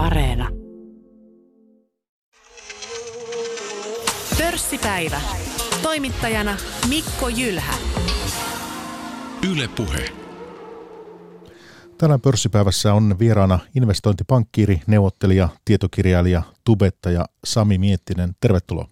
[0.00, 0.48] Areena.
[4.38, 5.20] Pörssipäivä.
[5.82, 6.56] Toimittajana
[6.88, 7.74] Mikko Jylhä.
[9.50, 10.08] Yle Puhe.
[11.98, 18.32] Tänään pörssipäivässä on vieraana investointipankkiiri, neuvottelija, tietokirjailija, tubettaja Sami Miettinen.
[18.40, 18.88] Tervetuloa.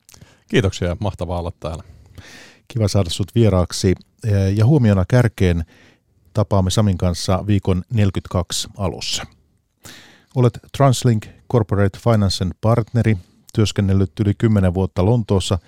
[0.49, 1.83] Kiitoksia, mahtavaa olla täällä.
[2.69, 3.95] Kiva saada sinut vieraaksi.
[4.55, 5.65] Ja huomiona kärkeen
[6.33, 9.38] tapaamme Samin kanssa viikon 42 alussa.
[10.39, 13.19] Olet Translink Corporate Financen partneri,
[13.55, 15.59] työskennellyt yli 10 vuotta Lontoossa,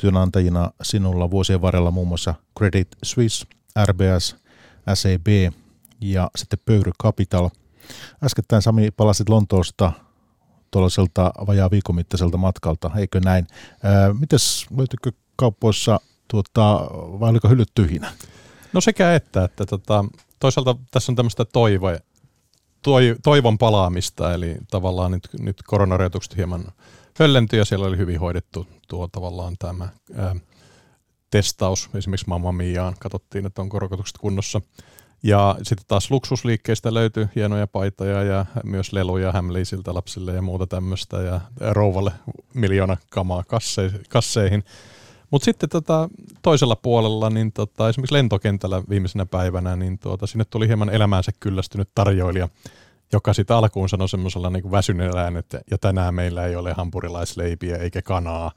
[0.00, 3.46] työnantajina sinulla vuosien varrella muun muassa Credit Suisse,
[3.86, 4.36] RBS,
[4.94, 5.26] SEB
[6.00, 7.50] ja sitten Pöyry Capital.
[8.24, 9.92] Äskettäin Sami palasit Lontoosta
[10.70, 13.46] tuollaiselta vajaa viikon mittaiselta matkalta, eikö näin?
[14.20, 18.12] Mites löytyykö kauppoissa, tuota, vai oliko hyllyt tyhjinä?
[18.72, 20.04] No sekä että, että tota,
[20.40, 21.96] toisaalta tässä on tämmöistä toivoa,
[22.82, 26.64] toi, toivon palaamista, eli tavallaan nyt, nyt koronarajoitukset hieman
[27.18, 30.36] höllentyi ja siellä oli hyvin hoidettu tuo tavallaan tämä ää,
[31.30, 34.60] testaus, esimerkiksi Mamma Miaan, katsottiin, että onko rokotukset kunnossa.
[35.22, 41.16] Ja sitten taas luksusliikkeistä löytyi hienoja paitoja ja myös leluja Hämliisiltä lapsille ja muuta tämmöistä
[41.16, 42.12] ja rouvalle
[42.54, 43.44] miljoona kamaa
[44.08, 44.64] kasseihin.
[45.30, 46.08] Mutta sitten tota,
[46.42, 51.88] toisella puolella, niin tota, esimerkiksi lentokentällä viimeisenä päivänä, niin tuota, sinne tuli hieman elämäänsä kyllästynyt
[51.94, 52.48] tarjoilija,
[53.12, 58.02] joka sitten alkuun sanoi semmoisella niin väsyneellä että ja tänään meillä ei ole hampurilaisleipiä eikä
[58.02, 58.52] kanaa.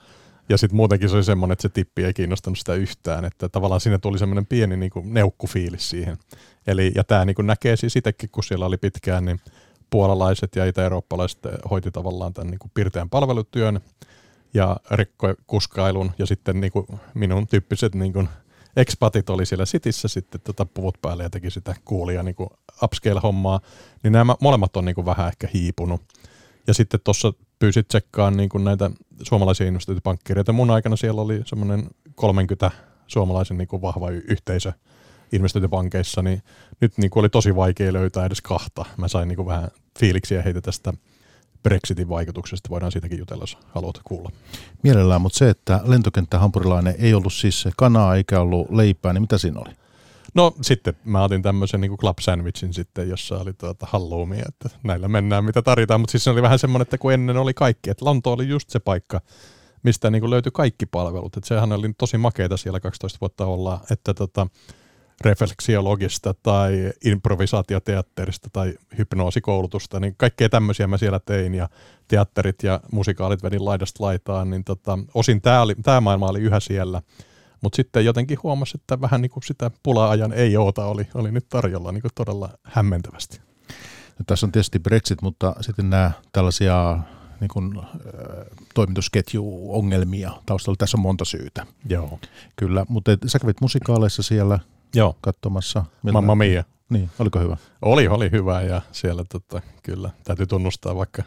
[0.50, 3.82] Ja sitten muutenkin se oli semmoinen, että se tippi ei kiinnostanut sitä yhtään, että tavallaan
[3.82, 6.18] siinä tuli semmoinen pieni niin kuin neukkufiilis siihen.
[6.68, 9.40] Eli, ja tämä niin näkee siis itsekin, kun siellä oli pitkään, niin
[9.90, 11.40] puolalaiset ja itä-eurooppalaiset
[11.72, 13.80] hoiti tavallaan tämän niin kuin pirteän palvelutyön,
[14.54, 18.30] ja rekkokuskailun ja sitten niin kuin minun tyyppiset niin kuin
[18.76, 22.36] expatit oli siellä sitissä sitten tota puvut päälle ja teki sitä kuulia niin
[22.84, 23.60] upscale-hommaa,
[24.04, 26.02] niin nämä molemmat on niin kuin vähän ehkä hiipunut.
[26.68, 30.54] Ja sitten tuossa pyysit tsekkaan niin kuin näitä suomalaisia investointipankkireita.
[30.54, 32.72] Mun aikana siellä oli semmoinen 30
[33.08, 34.74] suomalaisen niin kuin vahva yhteisö
[35.32, 36.44] investointipankeissa, niin
[36.82, 38.86] nyt niin kuin oli tosi vaikea löytää edes kahta.
[38.98, 39.68] Mä sain niin kuin vähän
[40.00, 40.94] fiiliksiä heitä tästä
[41.64, 42.70] Brexitin vaikutuksesta.
[42.70, 44.32] Voidaan siitäkin jutella, jos haluat kuulla.
[44.84, 49.38] Mielellään, mutta se, että lentokenttä hampurilainen ei ollut siis kanaa eikä ollut leipää, niin mitä
[49.38, 49.74] siinä oli?
[50.34, 55.08] No sitten mä otin tämmöisen niin club sandwichin sitten, jossa oli tuota halloumia, että näillä
[55.08, 58.06] mennään mitä tarvitaan, mutta siis se oli vähän semmoinen, että kun ennen oli kaikki, että
[58.06, 59.22] Lonto oli just se paikka,
[59.84, 64.14] mistä niin löytyi kaikki palvelut, että sehän oli tosi makeita siellä 12 vuotta olla, että
[64.14, 64.48] tota,
[65.26, 71.70] refleksiologista tai improvisaatioteatterista tai hypnoosikoulutusta, niin kaikkea tämmöisiä mä siellä tein ja
[72.08, 76.60] teatterit ja musikaalit vedin laidasta laitaan, niin tota, osin tämä, oli, tämä maailma oli yhä
[76.60, 77.02] siellä,
[77.62, 81.46] mutta sitten jotenkin huomasi, että vähän niin kuin sitä pula-ajan ei oota oli, oli nyt
[81.50, 83.42] tarjolla niin kuin todella hämmentävästi.
[84.20, 87.00] No, tässä on tietysti Brexit, mutta sitten nämä tällaisia
[87.40, 87.86] niin kuin, äh,
[88.74, 90.78] toimitusketju-ongelmia taustalla.
[90.78, 91.66] Tässä on monta syytä.
[91.90, 92.20] Joo.
[92.56, 94.60] Kyllä, mutta sä kävit musikaaleissa siellä
[94.94, 95.18] Joo.
[95.22, 95.86] katsomassa.
[96.04, 96.14] Miltä?
[96.14, 96.64] Mamma Mia.
[96.90, 97.58] Niin, oliko hyvä?
[97.82, 101.24] Oli, oli hyvä ja siellä tota, kyllä täytyy tunnustaa, vaikka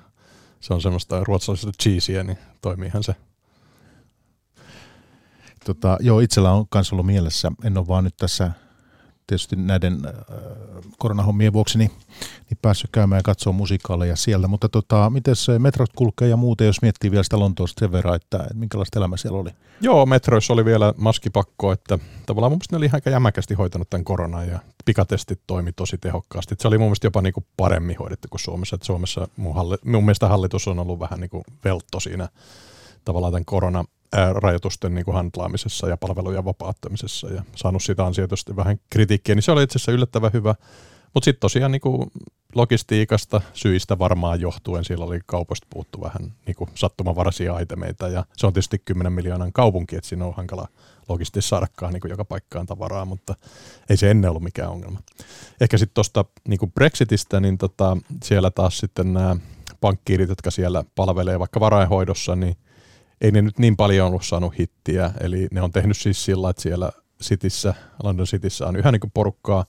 [0.61, 3.15] se on semmoista ruotsalaisesta cheeseä, niin toimiihan se.
[5.65, 8.51] Tota, joo, itsellä on myös ollut mielessä, en ole vaan nyt tässä
[9.27, 10.01] tietysti näiden
[10.99, 11.91] koronahommien vuoksi niin,
[12.51, 14.49] niin päässyt käymään ja katsoa musikaaleja siellä.
[14.49, 18.17] Mutta tota, miten se metrot kulkee ja muuta, jos miettii vielä sitä Lontoosta sen verran,
[18.17, 19.51] että, että minkälaista elämä siellä oli?
[19.81, 24.05] Joo, metroissa oli vielä maskipakko, että tavallaan mun mielestä ne oli aika jämäkästi hoitanut tämän
[24.05, 26.55] koronan ja pikatestit toimi tosi tehokkaasti.
[26.59, 28.77] Se oli mun mielestä jopa niin kuin paremmin hoidettu kuin Suomessa.
[28.77, 32.29] Että Suomessa mun, halli, mun mielestä hallitus on ollut vähän niin kuin veltto siinä
[33.05, 33.85] tavallaan tämän korona
[34.33, 39.63] rajoitusten niin handlaamisessa ja palvelujen vapauttamisessa ja saanut sitä ansioitusti vähän kritiikkiä, niin se oli
[39.63, 40.55] itse asiassa yllättävän hyvä.
[41.15, 42.11] Mutta sitten tosiaan niin kuin
[42.55, 48.47] logistiikasta syistä varmaan johtuen siellä oli kaupoista puuttu vähän niin kuin sattumavaraisia aitemeita ja se
[48.47, 50.69] on tietysti 10 miljoonan kaupunki, että siinä on hankala
[51.09, 53.35] logistisesti saadakaan niin joka paikkaan tavaraa, mutta
[53.91, 55.01] ei se ennen ollut mikään ongelma.
[55.61, 59.37] Ehkä sitten tuosta niin Brexitistä, niin tota, siellä taas sitten nämä
[59.81, 62.57] pankkiirit, jotka siellä palvelee vaikka varainhoidossa, niin
[63.21, 66.63] ei ne nyt niin paljon ollut saanut hittiä, eli ne on tehnyt siis sillä, että
[66.63, 66.91] siellä
[67.23, 69.65] Cityssä, London Cityssä on yhä niin porukkaa,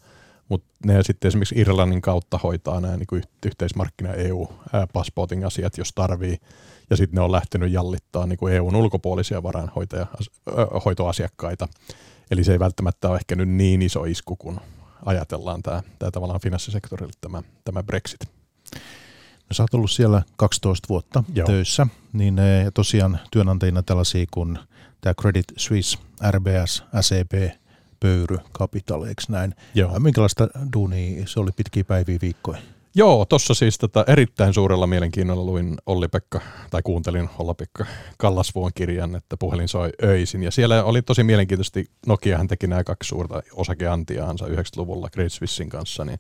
[0.49, 6.38] mutta ne sitten esimerkiksi Irlannin kautta hoitaa nämä niin yhteismarkkina EU-passporting asiat, jos tarvii,
[6.89, 11.67] ja sitten ne on lähtenyt jallittaa niin kuin EUn ulkopuolisia varainhoitoasiakkaita.
[12.31, 14.59] Eli se ei välttämättä ole ehkä nyt niin iso isku, kun
[15.05, 18.19] ajatellaan tämä, tämä tavallaan finanssisektorille tämä, tämä Brexit.
[19.49, 21.47] No, sä oot ollut siellä 12 vuotta Joo.
[21.47, 24.59] töissä, niin eh, ja tosiaan työnantajina tällaisia kuin
[25.01, 25.97] tämä Credit Suisse,
[26.31, 27.31] RBS, SEB,
[27.99, 29.55] Pöyry, Capital, eikö näin?
[29.75, 29.99] Joo.
[29.99, 32.59] Minkälaista duunia se oli pitkiä päiviä viikkoja?
[32.95, 37.85] Joo, tuossa siis tätä erittäin suurella mielenkiinnolla luin Olli-Pekka, tai kuuntelin Olli-Pekka
[38.17, 40.44] Kallasvuon kirjan, että puhelin soi öisin.
[40.44, 46.05] Ja siellä oli tosi mielenkiintoisesti, Nokiahan teki nämä kaksi suurta osakeantiaansa 90-luvulla Great Swissin kanssa,
[46.05, 46.19] niin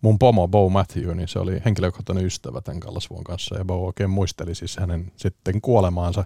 [0.00, 4.10] mun pomo Bo Matthew, niin se oli henkilökohtainen ystävä tämän Kallasvuon kanssa, ja Bo oikein
[4.10, 6.24] muisteli siis hänen sitten kuolemaansa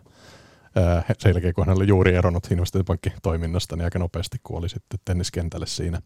[1.18, 6.02] sen jälkeen, kun hän oli juuri eronnut investointipankkitoiminnasta, niin aika nopeasti kuoli sitten tenniskentälle siinä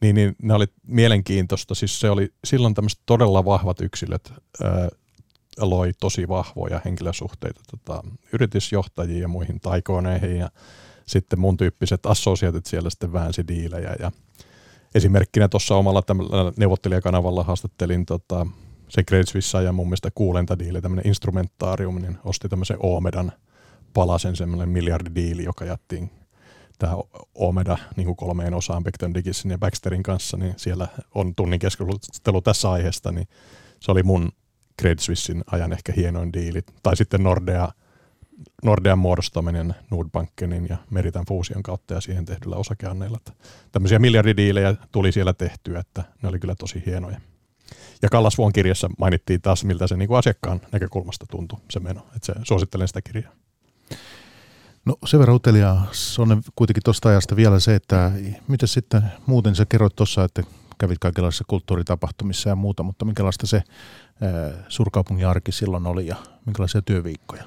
[0.00, 1.74] niin, niin ne oli mielenkiintoista.
[1.74, 4.32] Siis se oli silloin tämmöiset todella vahvat yksilöt
[4.62, 4.88] ää,
[5.58, 8.02] loi tosi vahvoja henkilösuhteita tota,
[8.32, 10.50] yritysjohtajiin ja muihin taikoneihin ja
[11.06, 14.12] sitten mun tyyppiset assosiaatit siellä sitten väänsi diilejä ja
[14.94, 16.02] esimerkkinä tuossa omalla
[16.56, 18.46] neuvottelijakanavalla haastattelin tota,
[18.88, 23.32] se Great Swiss ja mun mielestä kuulenta diili, tämmöinen instrumentaarium, niin osti tämmöisen Omedan
[23.94, 26.10] palasen semmoinen miljardidiili, joka jättiin
[26.78, 26.96] tämä
[27.34, 32.40] Omeda niin kuin kolmeen osaan Beckton Digisin ja Baxterin kanssa, niin siellä on tunnin keskustelu
[32.40, 33.28] tässä aiheesta, niin
[33.80, 34.32] se oli mun
[34.80, 36.62] Credit Suissein ajan ehkä hienoin diili.
[36.82, 37.68] Tai sitten Nordea,
[38.64, 43.20] Nordean muodostaminen Nordbankenin ja Meritan fuusion kautta ja siihen tehdyllä osakeanneilla.
[43.72, 47.20] Tämmöisiä miljardidiilejä tuli siellä tehtyä, että ne oli kyllä tosi hienoja.
[48.02, 52.00] Ja Kallasvuon kirjassa mainittiin taas, miltä se niin kuin asiakkaan näkökulmasta tuntui se meno.
[52.00, 53.32] Että se, suosittelen sitä kirjaa.
[54.84, 55.86] No sen verran uteliaa
[56.18, 58.12] on kuitenkin tuosta ajasta vielä se, että
[58.48, 60.42] miten sitten muuten sä kerroit tuossa, että
[60.78, 63.62] kävit kaikenlaisissa kulttuuritapahtumissa ja muuta, mutta minkälaista se
[64.68, 66.16] suurkaupungin arki silloin oli ja
[66.46, 67.44] minkälaisia työviikkoja?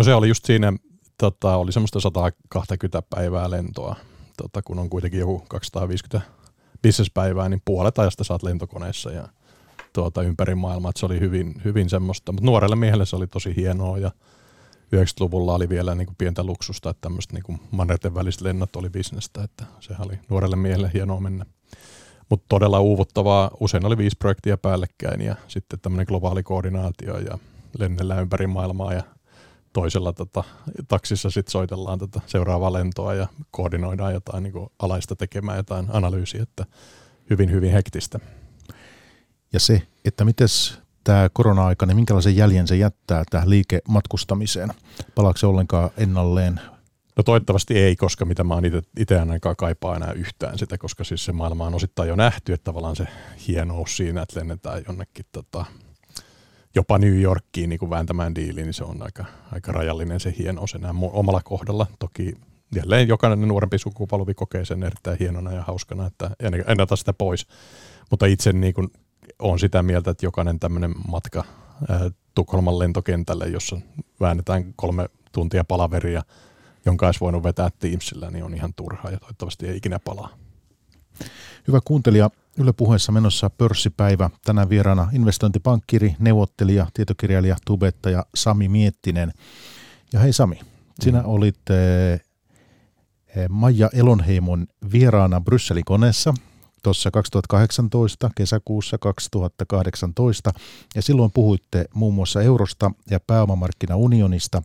[0.00, 0.72] No se oli just siinä,
[1.18, 3.96] tota, oli semmoista 120 päivää lentoa,
[4.36, 6.30] tota, kun on kuitenkin joku 250
[6.82, 9.28] bisnespäivää, niin puolet ajasta saat lentokoneessa ja
[9.92, 13.98] tuota, ympäri maailmaa, se oli hyvin, hyvin semmoista, mutta nuorelle miehelle se oli tosi hienoa
[13.98, 14.10] ja
[14.96, 19.42] 90-luvulla oli vielä niin kuin pientä luksusta, että tämmöistä niin mannerten väliset lennot oli bisnestä,
[19.42, 21.46] että sehän oli nuorelle miehelle hienoa mennä.
[22.28, 27.38] Mutta todella uuvuttavaa, usein oli viisi projektia päällekkäin ja sitten tämmöinen globaali koordinaatio ja
[27.78, 29.02] lennellään ympäri maailmaa ja
[29.72, 30.44] toisella tota,
[30.88, 36.66] taksissa sitten soitellaan tätä seuraavaa lentoa ja koordinoidaan jotain niin alaista tekemään jotain analyysiä, että
[37.30, 38.20] hyvin hyvin hektistä.
[39.52, 40.48] Ja se, että miten
[41.04, 44.70] tämä korona-aika, niin minkälaisen jäljen se jättää tähän liikematkustamiseen?
[45.14, 46.60] Palaako se ollenkaan ennalleen?
[47.16, 48.64] No toivottavasti ei, koska mitä mä oon
[48.98, 52.64] itse ainakaan kaipaa enää yhtään sitä, koska siis se maailma on osittain jo nähty, että
[52.64, 53.06] tavallaan se
[53.48, 55.64] hienous siinä, että lennetään jonnekin tota,
[56.74, 60.74] jopa New Yorkiin niin kuin vääntämään diiliin, niin se on aika, aika rajallinen se hienous
[60.74, 61.86] enää omalla kohdalla.
[61.98, 62.34] Toki
[62.74, 66.30] jälleen jokainen nuorempi sukupolvi kokee sen erittäin hienona ja hauskana, että
[66.66, 67.46] en ota sitä pois.
[68.10, 68.88] Mutta itse niin kuin
[69.38, 71.44] on sitä mieltä, että jokainen tämmöinen matka
[71.88, 73.80] ää, Tukholman lentokentälle, jossa
[74.20, 76.22] väännetään kolme tuntia palaveria,
[76.86, 80.28] jonka olisi voinut vetää Teamsillä, niin on ihan turhaa ja toivottavasti ei ikinä palaa.
[81.68, 84.30] Hyvä kuuntelija, Yle puheessa menossa pörssipäivä.
[84.44, 89.32] Tänään vieraana investointipankkiri, neuvottelija, tietokirjailija, tubettaja Sami Miettinen.
[90.12, 90.60] Ja hei Sami,
[91.00, 91.28] sinä mm.
[91.28, 91.60] olit
[93.48, 96.34] Maija Elonheimon vieraana Brysselin koneessa
[96.82, 100.52] tuossa 2018, kesäkuussa 2018,
[100.94, 104.62] ja silloin puhuitte muun muassa eurosta ja pääomamarkkinaunionista,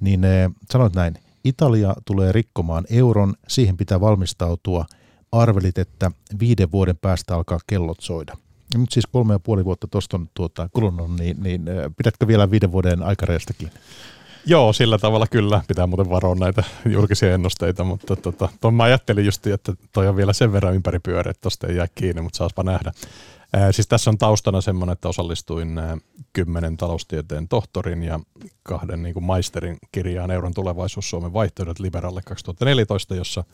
[0.00, 4.86] niin eh, sanoit näin, Italia tulee rikkomaan euron, siihen pitää valmistautua,
[5.32, 6.10] arvelit, että
[6.40, 8.36] viiden vuoden päästä alkaa kellot soida.
[8.74, 11.64] Nyt siis kolme ja puoli vuotta tuosta on tuota, kulunut, niin, niin
[11.96, 13.70] pidätkö vielä viiden vuoden aikarajastakin?
[14.46, 15.62] Joo, sillä tavalla kyllä.
[15.68, 20.16] Pitää muuten varoa näitä julkisia ennusteita, mutta tota, ton mä ajattelin just, että toi on
[20.16, 22.92] vielä sen verran ympäripyörä, että tosta ei jää kiinni, mutta saaspa nähdä.
[23.52, 25.98] Ää, siis tässä on taustana semmoinen, että osallistuin ää,
[26.32, 28.20] kymmenen taloustieteen tohtorin ja
[28.62, 33.44] kahden niin kuin maisterin kirjaan Euron tulevaisuus Suomen vaihtoehdot Liberalle 2014, jossa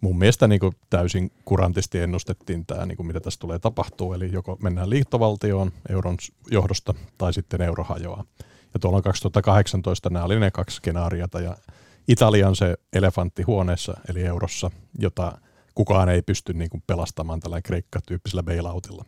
[0.00, 4.32] mun mielestä niin kuin täysin kurantisti ennustettiin tämä, niin kuin mitä tässä tulee tapahtuu, eli
[4.32, 6.16] joko mennään liittovaltioon euron
[6.50, 8.24] johdosta tai sitten euro hajoaa.
[8.74, 11.56] Ja tuolla 2018 nämä oli ne kaksi skenaariota ja
[12.08, 15.38] Italian se elefantti huoneessa eli eurossa, jota
[15.74, 19.04] kukaan ei pysty niin kuin pelastamaan tällä Kreikka-tyyppisellä bailoutilla.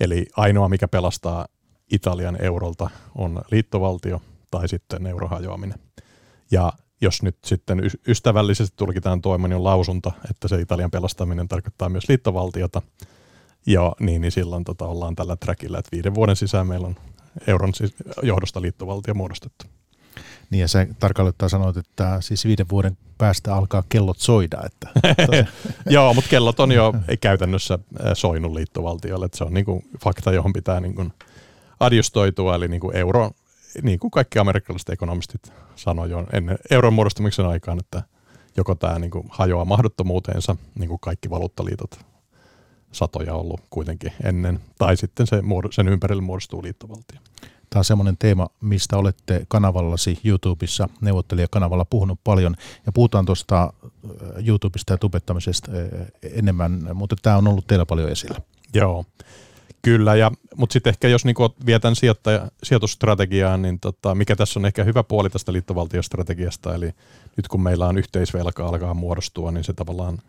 [0.00, 1.46] Eli ainoa, mikä pelastaa
[1.92, 4.20] Italian eurolta on liittovaltio
[4.50, 5.78] tai sitten eurohajoaminen.
[6.50, 12.82] Ja jos nyt sitten ystävällisesti tulkitaan Toimanion lausunta, että se Italian pelastaminen tarkoittaa myös liittovaltiota,
[13.66, 16.96] ja niin, niin silloin tota, ollaan tällä trackillä, että viiden vuoden sisään meillä on
[17.46, 17.72] euron
[18.22, 19.66] johdosta liittovaltio muodostettu.
[20.50, 24.58] Niin ja se tarkalleen sanoit, että siis viiden vuoden päästä alkaa kellot soida.
[24.64, 24.88] Että,
[25.90, 27.78] Joo, mutta kellot on jo käytännössä
[28.14, 31.12] soinut liittovaltiolle, että se on niin kuin fakta, johon pitää niin kuin
[31.80, 33.30] adjustoitua, eli niin kuin euro,
[33.82, 38.02] niin kuin kaikki amerikkalaiset ekonomistit sanoivat jo ennen euron muodostamisen aikaan, että
[38.56, 41.98] joko tämä niin kuin hajoaa mahdottomuuteensa, niin kuin kaikki valuuttaliitot
[42.92, 47.20] satoja ollut kuitenkin ennen, tai sitten se, sen ympärille muodostuu liittovaltio.
[47.70, 52.56] Tämä on semmoinen teema, mistä olette kanavallasi YouTubessa, neuvottelijakanavalla puhunut paljon.
[52.86, 53.72] Ja puhutaan tuosta
[54.46, 55.70] YouTubesta ja tubettamisesta
[56.22, 58.40] enemmän, mutta tämä on ollut teillä paljon esillä.
[58.74, 59.04] Joo,
[59.82, 60.14] kyllä.
[60.14, 64.84] Ja, mutta sitten ehkä jos niinku vietän sijoittaja, sijoitusstrategiaan, niin tota, mikä tässä on ehkä
[64.84, 66.86] hyvä puoli tästä liittovaltiostrategiasta, eli
[67.36, 70.18] nyt kun meillä on yhteisvelka alkaa muodostua, niin se tavallaan–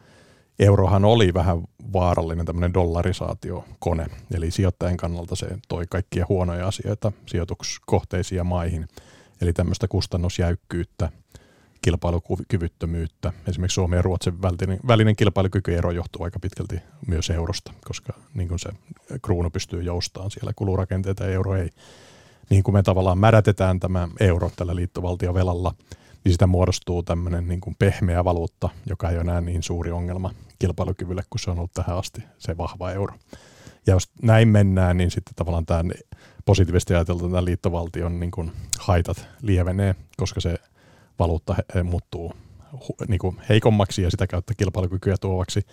[0.59, 1.61] eurohan oli vähän
[1.93, 8.87] vaarallinen tämmöinen dollarisaatiokone, eli sijoittajan kannalta se toi kaikkia huonoja asioita sijoituskohteisiin ja maihin,
[9.41, 11.09] eli tämmöistä kustannusjäykkyyttä,
[11.87, 13.33] kilpailukyvyttömyyttä.
[13.47, 18.59] Esimerkiksi Suomen ja Ruotsin välinen, välinen kilpailukykyero johtuu aika pitkälti myös eurosta, koska niin kuin
[18.59, 18.69] se
[19.21, 21.69] kruunu pystyy joustamaan siellä kulurakenteita ja euro ei.
[22.49, 25.73] Niin kuin me tavallaan märätetään tämä euro tällä liittovaltiovelalla,
[26.23, 30.33] niin sitä muodostuu tämmöinen niin kuin pehmeä valuutta, joka ei ole enää niin suuri ongelma
[30.59, 33.13] kilpailukyvylle kuin se on ollut tähän asti, se vahva euro.
[33.87, 35.83] Ja jos näin mennään, niin sitten tavallaan tämä
[36.45, 40.57] positiivisesti ajateltu tämä liittovaltion niin kuin haitat lievenee, koska se
[41.19, 42.33] valuutta muuttuu
[43.07, 45.65] niin kuin heikommaksi ja sitä kautta kilpailukykyä tuovaksi.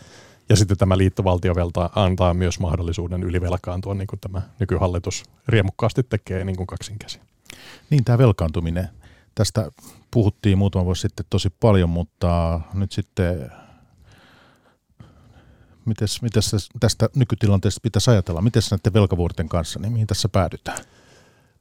[0.49, 6.57] Ja sitten tämä liittovaltiovelta antaa myös mahdollisuuden ylivelkaantua, niin kuin tämä nykyhallitus riemukkaasti tekee niin
[6.57, 7.21] kuin kaksinkäsi.
[7.91, 8.89] Niin, tämä velkaantuminen.
[9.35, 9.71] Tästä
[10.11, 13.53] puhuttiin muutama vuosi sitten tosi paljon, mutta nyt sitten
[15.85, 16.21] mites
[16.81, 18.43] tästä nykytilanteesta pitäisi ajatella?
[18.43, 20.79] Miten näiden velkavuorten kanssa, niin mihin tässä päädytään?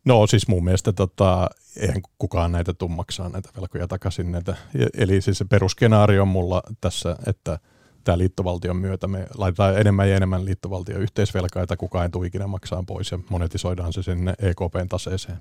[0.05, 4.31] No siis mun mielestä tota, eihän kukaan näitä tuu maksaa näitä velkoja takaisin.
[4.31, 4.55] Näitä.
[4.97, 7.59] Eli siis se perusskenaario on mulla tässä, että
[8.03, 12.47] tämä liittovaltion myötä me laitetaan enemmän ja enemmän liittovaltion yhteisvelkaa, että kukaan ei tule ikinä
[12.47, 15.37] maksaa pois ja monetisoidaan se sinne EKPn taseeseen.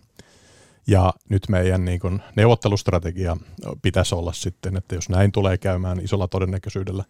[0.86, 3.36] Ja nyt meidän niin kun, neuvottelustrategia
[3.82, 7.04] pitäisi olla sitten, että jos näin tulee käymään isolla todennäköisyydellä,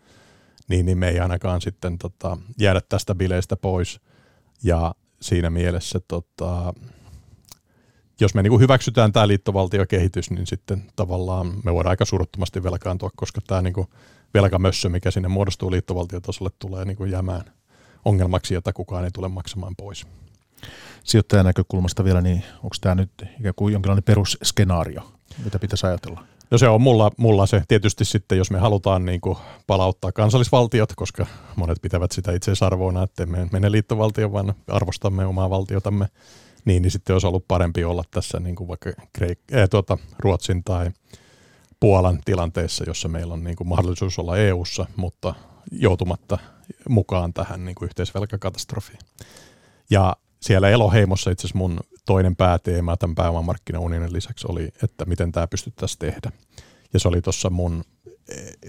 [0.68, 4.00] niin, niin me ei ainakaan sitten tota, jäädä tästä bileistä pois.
[4.64, 6.74] Ja siinä mielessä, tota,
[8.22, 13.40] jos me niin hyväksytään tämä liittovaltiokehitys, niin sitten tavallaan me voidaan aika suruttomasti velkaantua, koska
[13.46, 13.86] tämä niin
[14.34, 17.44] velkamössö, mikä sinne muodostuu liittovaltiotasolle, tulee niin jäämään
[18.04, 20.06] ongelmaksi, jota kukaan ei tule maksamaan pois
[21.04, 23.10] sijoittajan näkökulmasta vielä, niin onko tämä nyt
[23.40, 25.12] ikään kuin jonkinlainen perusskenaario,
[25.44, 26.24] mitä pitäisi ajatella?
[26.50, 29.36] No se on mulla, mulla se tietysti sitten, jos me halutaan niin kuin
[29.66, 31.26] palauttaa kansallisvaltiot, koska
[31.56, 36.08] monet pitävät sitä itseisarvoina, että me mene liittovaltio, vaan arvostamme omaa valtiotamme,
[36.64, 40.64] niin, niin sitten olisi ollut parempi olla tässä niin kuin vaikka Kreik- äh, tuota, Ruotsin
[40.64, 40.90] tai
[41.80, 45.34] Puolan tilanteessa, jossa meillä on niin kuin mahdollisuus olla EU-ssa, mutta
[45.72, 46.38] joutumatta
[46.88, 48.98] mukaan tähän niin kuin yhteisvelkakatastrofiin.
[49.90, 55.46] Ja siellä Eloheimossa itse asiassa mun toinen pääteema tämän pääomamarkkinaunionin lisäksi oli, että miten tämä
[55.46, 56.32] pystyttäisiin tehdä.
[56.92, 57.84] Ja se oli tuossa mun,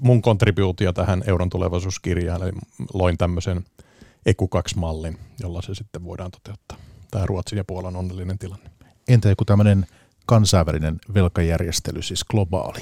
[0.02, 2.52] mun kontribuutio tähän euron tulevaisuuskirjaan, eli
[2.94, 3.66] loin tämmöisen
[4.30, 6.93] EQ2-mallin, jolla se sitten voidaan toteuttaa.
[7.13, 8.70] Tämä Ruotsin ja Puolan onnellinen tilanne.
[9.08, 9.86] Entä joku tämmöinen
[10.25, 12.79] kansainvälinen velkajärjestely, siis globaali?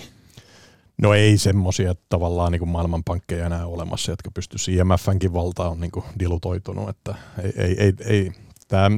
[1.02, 6.90] No ei semmoisia tavallaan niin maailmanpankkeja enää olemassa, jotka pystyisi IMFnkin valta on niin dilutoitunut,
[6.90, 8.32] että ei, ei, ei, ei
[8.68, 8.92] tämä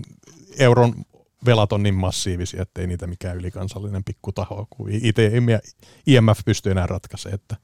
[0.59, 0.93] euron
[1.45, 5.31] velat on niin massiivisia, että ei niitä mikään ylikansallinen pikkutaho kuin itse
[6.07, 7.55] IMF pystyy enää ratkaisemaan, että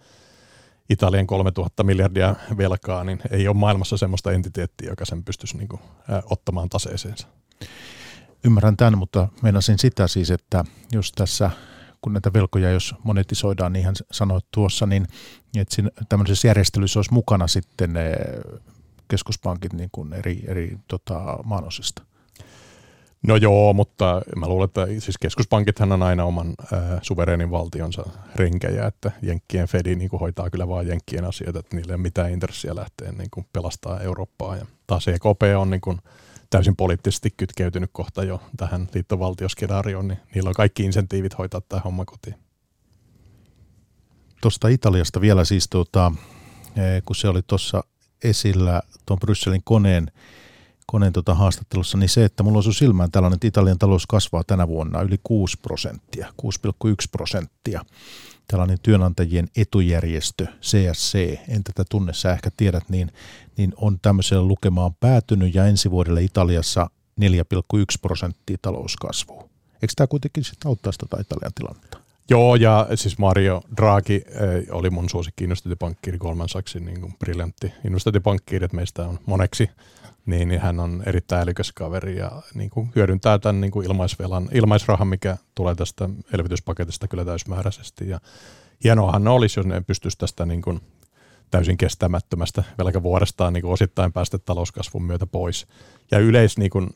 [0.89, 5.81] Italian 3000 miljardia velkaa, niin ei ole maailmassa sellaista entiteettiä, joka sen pystyisi niin kuin,
[6.25, 7.27] ottamaan taseeseensa.
[8.45, 11.51] Ymmärrän tämän, mutta meinasin sitä siis, että jos tässä
[12.01, 15.07] kun näitä velkoja, jos monetisoidaan, niin hän sanoi tuossa, niin
[15.57, 17.93] että siinä tämmöisessä järjestelyssä olisi mukana sitten
[19.07, 22.03] keskuspankit niin kuin eri, eri tota, maanosista?
[23.27, 28.03] No joo, mutta mä luulen, että siis keskuspankithan on aina oman äh, suvereenin valtionsa
[28.35, 32.01] renkejä, että Jenkkien Fedi niin kuin hoitaa kyllä vaan Jenkkien asioita, että niillä ei ole
[32.01, 34.55] mitään intressiä lähteä niin kuin pelastaa Eurooppaa.
[34.55, 35.99] Ja taas EKP on niin kuin
[36.49, 42.05] täysin poliittisesti kytkeytynyt kohta jo tähän liittovaltioskenaarioon, niin niillä on kaikki insentiivit hoitaa tämä homma
[42.05, 42.35] kotiin.
[44.41, 46.11] Tuosta Italiasta vielä siis, tuota,
[47.05, 47.83] kun se oli tuossa
[48.23, 50.11] esillä tuon Brysselin koneen,
[50.91, 54.67] koneen tota haastattelussa, niin se, että mulla on silmään tällainen, että Italian talous kasvaa tänä
[54.67, 57.85] vuonna yli 6 prosenttia, 6,1 prosenttia.
[58.47, 63.11] Tällainen työnantajien etujärjestö, CSC, en tätä tunne, sä ehkä tiedät, niin,
[63.57, 66.89] niin on tämmöisellä lukemaan päätynyt ja ensi vuodelle Italiassa
[67.21, 67.25] 4,1
[68.01, 69.49] prosenttia talouskasvua.
[69.73, 71.97] Eikö tämä kuitenkin sitten auttaa sitä Italian tilannetta?
[72.29, 77.73] Joo, ja siis Mario Draghi eh, oli mun suosikki investointipankkiiri Goldman Sachsin niin kuin briljantti
[77.85, 79.69] investointipankkiiri, että meistä on moneksi,
[80.29, 84.49] niin, niin hän on erittäin älykäs kaveri ja niin kuin hyödyntää tämän niin kuin ilmaisvelan,
[84.51, 88.09] ilmaisrahan, mikä tulee tästä elvytyspaketista kyllä täysmääräisesti.
[88.09, 88.19] Ja
[88.83, 90.81] hienoahan ne olisi, jos ne pystyisi tästä niin kuin
[91.51, 95.67] täysin kestämättömästä velkavuorestaan niin osittain päästä talouskasvun myötä pois.
[96.11, 96.89] Ja yleis niin kuin,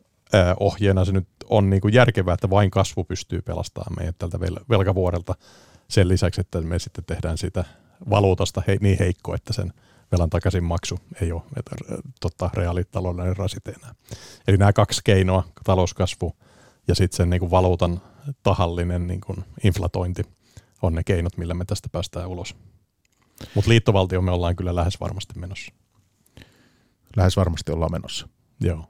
[0.60, 4.66] ohjeena se nyt on niin kuin järkevää, että vain kasvu pystyy pelastamaan meidät tältä vel-
[4.70, 5.36] velkavuorelta
[5.88, 7.64] sen lisäksi, että me sitten tehdään sitä
[8.10, 9.74] valuutasta niin heikko, että sen
[10.14, 11.76] velan takaisin maksu ei ole että,
[12.20, 13.96] tota, reaalitaloudellinen rasite enää.
[14.48, 16.36] Eli nämä kaksi keinoa, talouskasvu
[16.88, 18.02] ja sitten sen niin kuin valuutan
[18.44, 20.24] tahallinen niin kuin inflatointi
[20.82, 22.56] on ne keinot, millä me tästä päästään ulos.
[23.56, 25.74] Mutta liittovaltio me ollaan kyllä lähes varmasti menossa.
[27.18, 28.28] Lähes varmasti ollaan menossa.
[28.62, 28.86] Joo.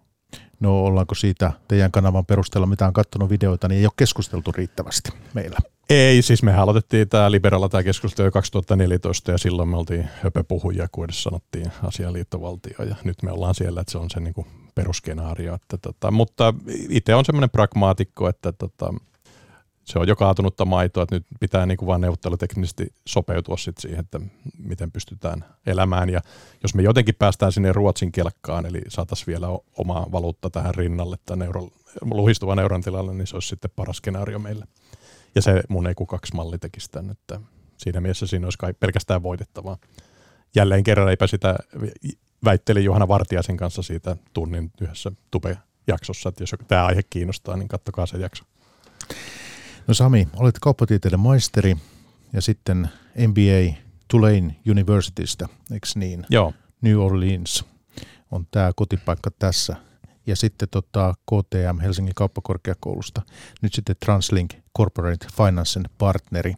[0.60, 5.10] No ollaanko siitä teidän kanavan perusteella, mitä on katsonut videoita, niin ei ole keskusteltu riittävästi
[5.34, 5.58] meillä.
[5.90, 10.88] Ei, siis me aloitettiin tämä Liberalla tämä keskustelu jo 2014 ja silloin me oltiin höpöpuhujia,
[10.92, 15.56] kun edes sanottiin asialiittovaltio ja nyt me ollaan siellä, että se on se niinku peruskenaario.
[15.56, 16.54] Että tota, mutta
[16.90, 18.94] itse on semmoinen pragmaatikko, että tota,
[19.84, 24.00] se on jo kaatunutta maitoa, että nyt pitää niin kuin vaan neuvotteluteknisesti sopeutua sit siihen,
[24.00, 24.20] että
[24.58, 26.10] miten pystytään elämään.
[26.10, 26.22] Ja
[26.64, 29.48] jos me jotenkin päästään sinne Ruotsin kelkkaan, eli saataisiin vielä
[29.78, 31.70] oma valuutta tähän rinnalle, tämän euro,
[32.02, 34.66] luhistuvan euron tilalle, niin se olisi sitten paras skenaario meille.
[35.36, 37.40] Ja se mun ei kaksi malli tekisi tämän, että
[37.78, 39.78] siinä mielessä siinä olisi kai pelkästään voitettavaa.
[40.56, 41.56] Jälleen kerran eipä sitä
[42.46, 48.06] väitteli Johanna Vartiaisen kanssa siitä tunnin yhdessä Tube-jaksossa, että jos tämä aihe kiinnostaa, niin kattokaa
[48.06, 48.44] se jakso.
[49.88, 51.76] No Sami, olet kauppatieteiden maisteri
[52.34, 52.90] ja sitten
[53.28, 53.76] MBA
[54.08, 56.26] Tulane Universitystä, eikö niin?
[56.30, 56.54] Joo.
[56.82, 57.66] New Orleans
[58.32, 59.76] on tämä kotipaikka tässä.
[60.26, 63.22] Ja sitten tota KTM Helsingin kauppakorkeakoulusta,
[63.62, 66.54] nyt sitten Translink Corporate Financen partneri.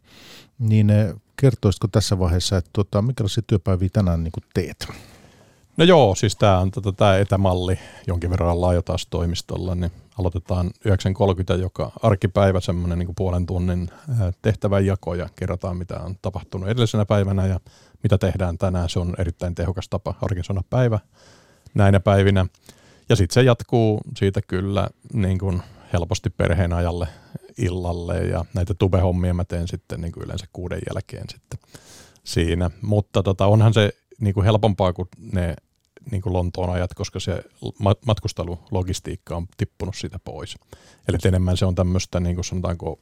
[0.60, 4.88] Niin eh, kertoisitko tässä vaiheessa, että tota, minkälaisia työpäiviä tänään niin teet?
[5.78, 9.92] No joo, siis tämä on tota, tämä etämalli, jonkin verran ollaan jo taas toimistolla, niin
[10.20, 10.72] aloitetaan
[11.56, 13.90] 9.30 joka arkipäivä semmoinen niin puolen tunnin
[14.42, 17.60] tehtävän jako ja kerrotaan mitä on tapahtunut edellisenä päivänä ja
[18.04, 18.90] mitä tehdään tänään.
[18.90, 21.00] Se on erittäin tehokas tapa organisoida päivä
[21.74, 22.46] näinä päivinä.
[23.10, 25.62] Ja sitten se jatkuu siitä kyllä niin kuin
[25.94, 27.08] helposti perheen ajalle
[27.58, 31.60] illalle ja näitä tubehommia mä teen sitten niin kuin yleensä kuuden jälkeen sitten
[32.24, 32.72] siinä.
[32.82, 35.56] Mutta tota, onhan se niin kuin helpompaa kuin ne
[36.12, 37.44] niin kuin Lontoon ajat, koska se
[38.06, 40.56] matkustelulogistiikka on tippunut siitä pois.
[41.08, 43.00] Eli enemmän se on tämmöistä, niin kuin sanotaanko,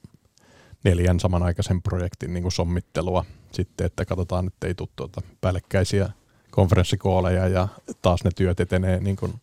[0.84, 6.10] neljän samanaikaisen projektin niin kuin sommittelua sitten, että katsotaan, että ei tule tuota päällekkäisiä
[6.52, 7.68] konferenssikooleja ja
[8.02, 9.34] taas ne työt etenee niin kuin,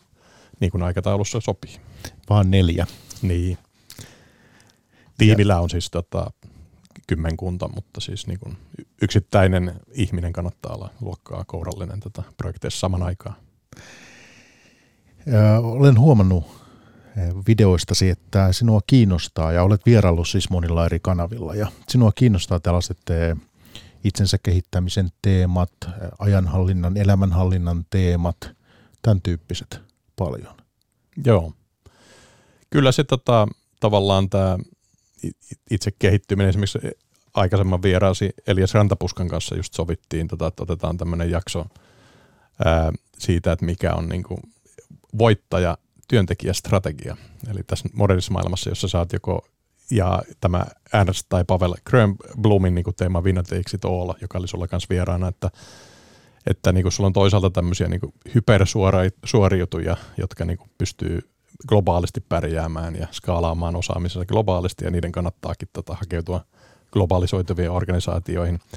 [0.61, 1.81] niin kuin aikataulussa sopii.
[2.31, 2.87] Vaan neljä.
[3.23, 3.59] Niin.
[5.19, 6.31] Tiimillä on siis tota,
[7.07, 8.57] kymmenkunta, mutta siis niin kuin
[9.03, 13.37] yksittäinen ihminen kannattaa olla luokkaa kourallinen tätä projekteissa saman aikaan.
[15.63, 16.45] Olen huomannut
[17.49, 22.99] videoistasi, että sinua kiinnostaa, ja olet vieraillut siis monilla eri kanavilla, ja sinua kiinnostaa tällaiset
[24.05, 25.73] itsensä kehittämisen teemat,
[26.19, 28.51] ajanhallinnan, elämänhallinnan teemat,
[29.03, 29.90] tämän tyyppiset
[30.21, 30.57] paljon.
[31.25, 31.53] Joo.
[32.71, 33.49] Kyllä se tota,
[33.81, 34.59] tavallaan tämä
[35.71, 36.79] itse kehittyminen, esimerkiksi
[37.35, 41.67] aikaisemman vieraasi Elias Rantapuskan kanssa just sovittiin, tota, että otetaan tämmöinen jakso
[42.65, 44.41] ää, siitä, että mikä on niin kuin
[45.19, 45.79] voittaja
[46.09, 47.17] työntekijästrategia.
[47.51, 49.49] Eli tässä modernissa maailmassa, jossa saat joko
[49.91, 53.77] ja tämä Ernst tai Pavel Grönblumin niin teema Winner Takes
[54.21, 55.51] joka oli sulla kanssa vieraana, että,
[56.47, 58.01] että niin kuin sulla on toisaalta tämmöisiä niin
[58.35, 61.21] hypersuoriutuja, jotka niin kuin pystyy
[61.69, 66.45] globaalisti pärjäämään ja skaalaamaan osaamisensa globaalisti, ja niiden kannattaakin tota, hakeutua
[66.93, 68.59] globalisoituviin organisaatioihin–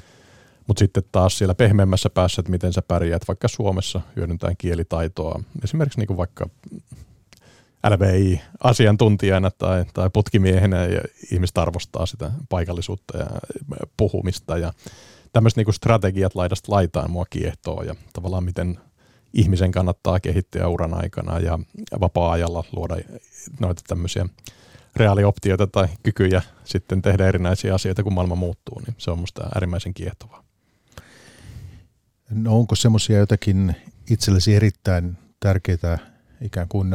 [0.66, 5.42] mutta sitten taas siellä pehmeämmässä päässä, että miten sä pärjäät vaikka Suomessa hyödyntäen kielitaitoa.
[5.64, 6.48] Esimerkiksi niin kuin vaikka
[7.88, 11.00] LVI-asiantuntijana tai, tai putkimiehenä ja
[11.32, 13.26] ihmiset arvostaa sitä paikallisuutta ja
[13.96, 14.72] puhumista ja
[15.34, 18.78] tämmöiset niin strategiat laidasta laitaan mua kiehtoo ja tavallaan miten
[19.32, 21.58] ihmisen kannattaa kehittyä uran aikana ja
[22.00, 22.96] vapaa-ajalla luoda
[23.60, 24.26] noita tämmöisiä
[24.96, 29.94] reaalioptioita tai kykyjä sitten tehdä erinäisiä asioita, kun maailma muuttuu, niin se on musta äärimmäisen
[29.94, 30.44] kiehtovaa.
[32.30, 33.76] No onko semmoisia jotakin
[34.10, 35.98] itsellesi erittäin tärkeitä
[36.40, 36.88] ikään kuin,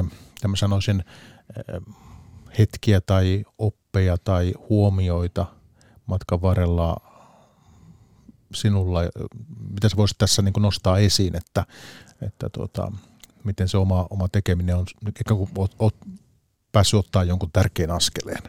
[0.47, 1.03] mä sanoisin,
[1.57, 1.81] eh,
[2.59, 5.45] hetkiä tai oppeja tai huomioita
[6.05, 7.08] matkan varrella
[8.53, 8.99] sinulla,
[9.73, 11.65] mitä sä voisit tässä niin nostaa esiin, että,
[12.21, 12.91] että tuota,
[13.43, 15.95] miten se oma, oma tekeminen on, ikään kuin oot, oot
[16.71, 18.43] päässyt ottaa jonkun tärkeän askeleen?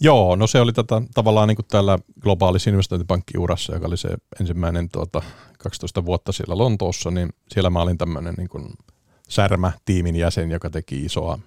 [0.00, 4.08] Joo, no se oli tätä, tavallaan niin kuin täällä globaalissa investointipankkiurassa, joka oli se
[4.40, 5.22] ensimmäinen tuota,
[5.58, 8.74] 12 vuotta siellä Lontoossa, niin siellä mä olin tämmöinen niin kuin
[9.28, 11.38] särmä-tiimin jäsen, joka teki isoa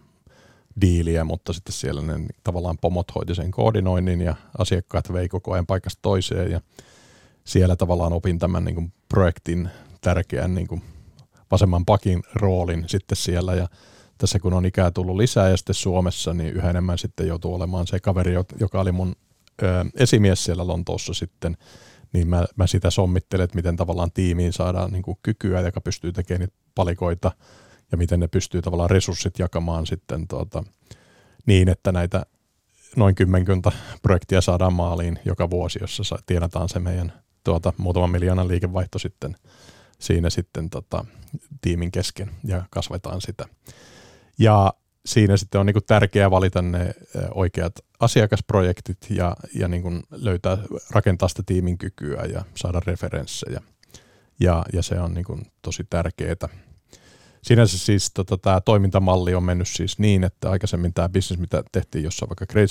[0.81, 5.65] diiliä, mutta sitten siellä ne tavallaan pomot hoiti sen koordinoinnin ja asiakkaat vei koko ajan
[5.65, 6.61] paikasta toiseen ja
[7.43, 9.69] siellä tavallaan opin tämän niin kuin projektin
[10.01, 10.81] tärkeän niin kuin
[11.51, 13.55] vasemman pakin roolin sitten siellä.
[13.55, 13.67] Ja
[14.17, 17.87] tässä kun on ikää tullut lisää ja sitten Suomessa, niin yhä enemmän sitten joutuu olemaan
[17.87, 19.15] se kaveri, joka oli mun
[19.63, 21.57] ö, esimies siellä Lontoossa sitten,
[22.13, 26.11] niin mä, mä sitä sommittelen, että miten tavallaan tiimiin saadaan niin kuin kykyä, joka pystyy
[26.11, 27.31] tekemään niitä palikoita
[27.91, 30.63] ja miten ne pystyy tavallaan resurssit jakamaan sitten tuota,
[31.45, 32.25] niin, että näitä
[32.95, 38.99] noin kymmenkunta projektia saadaan maaliin joka vuosi, jossa tienataan se meidän tuota, muutaman miljoonan liikevaihto
[38.99, 39.35] sitten
[39.99, 41.05] siinä sitten tota,
[41.61, 43.45] tiimin kesken ja kasvetaan sitä.
[44.39, 44.73] Ja
[45.05, 46.93] siinä sitten on niin kuin tärkeää valita ne
[47.33, 50.57] oikeat asiakasprojektit ja, ja niin kuin löytää,
[50.91, 53.61] rakentaa sitä tiimin kykyä ja saada referenssejä.
[54.39, 56.35] Ja, ja se on niin kuin tosi tärkeää.
[57.43, 62.03] Sinänsä siis tota, tämä toimintamalli on mennyt siis niin, että aikaisemmin tämä business, mitä tehtiin
[62.03, 62.69] jossain vaikka Great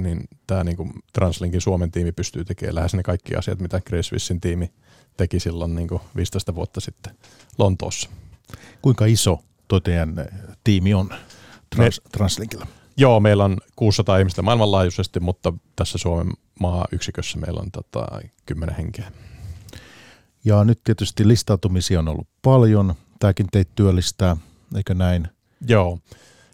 [0.00, 4.04] niin tämä niin kuin Translinkin Suomen tiimi pystyy tekemään lähes ne kaikki asiat, mitä Great
[4.40, 4.72] tiimi
[5.16, 7.16] teki silloin niin kuin 15 vuotta sitten
[7.58, 8.10] Lontoossa.
[8.82, 10.14] Kuinka iso tuo teidän
[10.64, 11.08] tiimi on
[11.76, 12.66] Trans- Me, Translinkilla?
[12.96, 18.06] Joo, meillä on 600 ihmistä maailmanlaajuisesti, mutta tässä Suomen maa-yksikössä meillä on tota,
[18.46, 19.12] 10 henkeä.
[20.44, 22.94] Ja nyt tietysti listautumisia on ollut paljon.
[23.18, 24.36] Tämäkin teitä työllistää,
[24.76, 25.28] eikö näin?
[25.68, 25.98] Joo.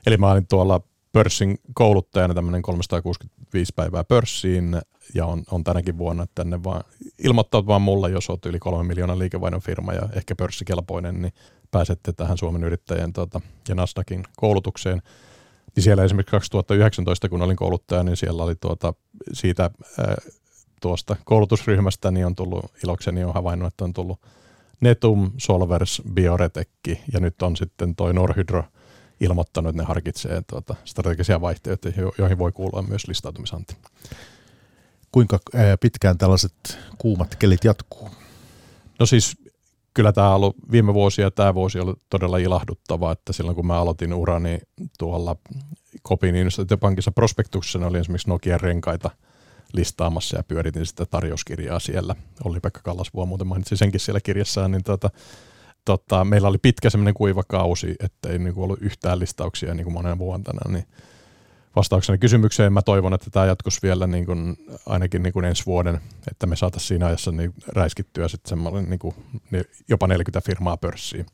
[0.06, 0.80] Eli mä olin tuolla
[1.12, 4.76] pörssin kouluttajana tämmöinen 365 päivää pörssiin
[5.14, 6.84] ja on, on tänäkin vuonna tänne vaan
[7.18, 11.32] ilmoittaut vaan mulle, jos olet yli kolme miljoonan liikevaihdon firma ja ehkä pörssikelpoinen, niin
[11.70, 15.02] pääsette tähän Suomen yrittäjien tuota, ja Nasdaqin koulutukseen.
[15.76, 18.94] Niin siellä esimerkiksi 2019, kun olin kouluttaja, niin siellä oli tuota,
[19.32, 20.16] siitä ää,
[20.80, 24.20] tuosta koulutusryhmästä, niin on tullut ilokseni on havainnut, että on tullut
[24.82, 28.64] Netum, Solvers, Bioretekki ja nyt on sitten toi Norhydro
[29.20, 33.76] ilmoittanut, että ne harkitsee tuota, strategisia vaihtoehtoja, joihin voi kuulua myös listautumisanti.
[35.12, 35.38] Kuinka
[35.80, 38.10] pitkään tällaiset kuumat kelit jatkuu?
[38.98, 39.36] No siis
[39.94, 43.80] kyllä tämä on ollut viime vuosia, tämä vuosi oli todella ilahduttava, että silloin kun mä
[43.80, 44.58] aloitin urani
[44.98, 45.36] tuolla
[46.02, 46.34] Kopin
[46.80, 49.10] Pankissa prospektuksessa, oli esimerkiksi Nokian renkaita
[49.72, 52.14] listaamassa ja pyöritin sitä tarjouskirjaa siellä.
[52.44, 55.10] Olli-Pekka Kallasvuo muuten mainitsi senkin siellä kirjassaan, niin tota,
[55.84, 60.18] tota, meillä oli pitkä semmoinen kuiva kausi, ettei niinku ollut yhtään listauksia niin kuin monen
[60.18, 60.84] vuotena, niin
[61.76, 64.56] vastauksena kysymykseen mä toivon, että tämä jatkuisi vielä niin kuin,
[64.86, 68.58] ainakin niin kuin ensi vuoden, että me saataisiin siinä ajassa niin räiskittyä sitten
[68.88, 69.14] niin kuin,
[69.88, 71.26] jopa 40 firmaa pörssiin.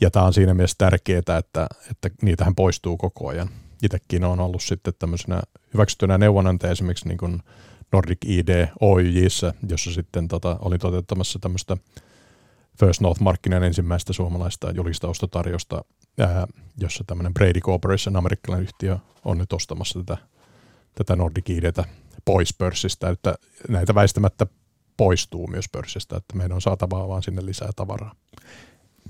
[0.00, 3.48] Ja tämä on siinä mielessä tärkeää, että, että niitähän poistuu koko ajan.
[3.82, 5.42] Itsekin on ollut sitten tämmöisenä
[5.74, 7.42] hyväksyttynä neuvonantaja esimerkiksi niin kuin
[7.92, 11.76] Nordic ID Oyjissä, jossa sitten tota, olin toteuttamassa tämmöistä
[12.80, 15.84] First North-markkinan ensimmäistä suomalaista julkista ostotarjosta,
[16.18, 16.46] ää,
[16.78, 20.16] jossa tämmöinen Brady Corporation, amerikkalainen yhtiö, on nyt ostamassa tätä,
[20.94, 21.84] tätä Nordic IDtä
[22.24, 23.34] pois pörssistä, että
[23.68, 24.46] näitä väistämättä
[24.96, 28.14] poistuu myös pörssistä, että meidän on saatavaa vaan sinne lisää tavaraa.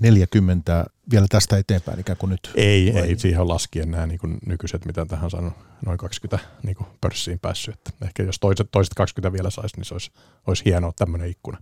[0.01, 2.51] 40 vielä tästä eteenpäin ikään kuin nyt?
[2.55, 3.01] Ei, vai?
[3.01, 5.51] ei siihen laskien nämä niin kuin nykyiset, mitä tähän sanon,
[5.85, 7.75] noin 20 niin kuin pörssiin päässyt.
[7.75, 10.11] Että ehkä jos toiset, toiset 20 vielä saisi, niin se olisi,
[10.47, 11.57] olisi hienoa tämmöinen ikkuna.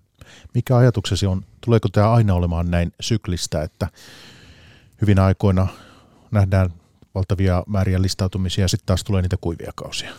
[0.53, 3.87] Mikä ajatuksesi on, tuleeko tämä aina olemaan näin syklistä, että
[5.01, 5.67] hyvin aikoina
[6.31, 6.69] nähdään
[7.15, 10.11] valtavia määriä listautumisia ja sitten taas tulee niitä kuivia kausia?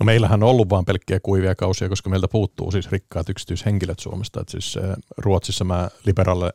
[0.00, 4.40] No meillähän on ollut vain pelkkiä kuivia kausia, koska meiltä puuttuu siis rikkaat yksityishenkilöt Suomesta.
[4.40, 6.52] Et siis eh, Ruotsissa mä Liberalle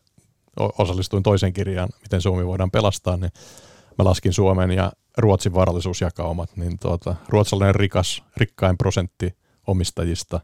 [0.57, 3.31] osallistuin toisen kirjaan, miten Suomi voidaan pelastaa, niin
[3.97, 9.33] mä laskin Suomen ja Ruotsin varallisuusjakaumat, niin tuota, ruotsalainen rikas, rikkain prosentti
[9.67, 10.39] omistajista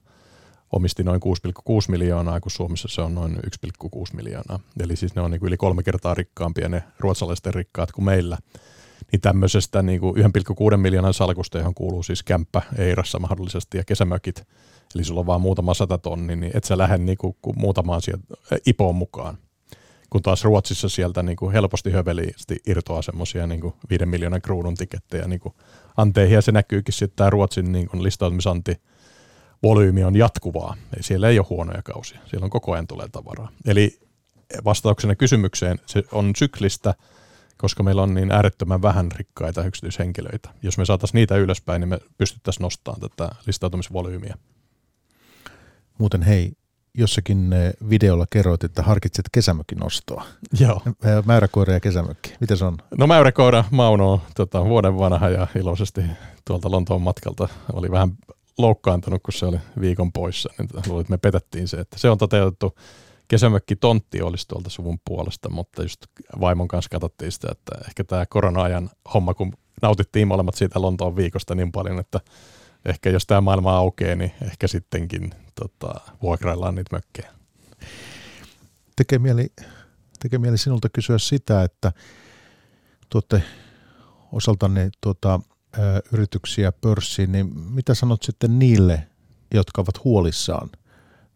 [0.72, 4.60] omisti noin 6,6 miljoonaa, kun Suomessa se on noin 1,6 miljoonaa.
[4.80, 8.38] Eli siis ne on niin kuin yli kolme kertaa rikkaampia ne ruotsalaisten rikkaat kuin meillä.
[9.12, 14.48] Niin tämmöisestä niin kuin 1,6 miljoonan salkusta, johon kuuluu siis kämppä Eirassa mahdollisesti ja kesämökit,
[14.96, 18.24] eli sulla on vaan muutama sata tonni, niin et sä lähde niin kuin, muutamaan sieltä
[18.66, 19.38] IPOon mukaan
[20.16, 25.28] kun taas Ruotsissa sieltä niin kuin helposti hövelisti irtoaa semmoisia niin viiden miljoonan kruunun tikettejä
[25.28, 25.42] niin
[25.98, 28.82] anteihin, ja se näkyykin sitten tämä Ruotsin niin kuin listautumisanti
[29.64, 30.76] volyymi on jatkuvaa.
[30.94, 33.52] Eli siellä ei ole huonoja kausia, siellä on koko ajan tulee tavaraa.
[33.66, 34.00] Eli
[34.66, 36.94] vastauksena kysymykseen se on syklistä,
[37.58, 40.50] koska meillä on niin äärettömän vähän rikkaita yksityishenkilöitä.
[40.62, 44.36] Jos me saataisiin niitä ylöspäin, niin me pystyttäisiin nostamaan tätä listautumisvolyymiä.
[45.98, 46.54] Muuten hei,
[46.98, 50.26] jossakin eh, videolla kerroit, että harkitset kesämökin ostoa.
[50.60, 50.82] Joo.
[50.86, 52.78] Eh, mäyräkoira ja kesämökki, miten se on?
[52.98, 56.02] No mäyräkoira Mauno on tota, vuoden vanha ja iloisesti
[56.46, 58.12] tuolta Lontoon matkalta oli vähän
[58.58, 62.18] loukkaantunut, kun se oli viikon poissa, niin luulen, että me petättiin se, että se on
[62.18, 62.76] toteutettu.
[63.28, 66.06] Kesämökki tontti olisi tuolta suvun puolesta, mutta just
[66.40, 71.56] vaimon kanssa katsottiin sitä, että ehkä tämä korona-ajan homma, kun nautittiin molemmat siitä Lontoon viikosta
[71.56, 72.20] niin paljon, että
[72.86, 77.32] ehkä jos tämä maailma aukeaa, niin ehkä sittenkin tota, vuokraillaan niitä mökkejä.
[78.96, 79.54] tekee mieli,
[80.20, 81.92] tekee mieli sinulta kysyä sitä, että
[83.10, 83.44] tuotte
[84.32, 85.80] osaltanne tuota, ä,
[86.12, 89.08] yrityksiä pörssiin, niin mitä sanot sitten niille,
[89.54, 90.70] jotka ovat huolissaan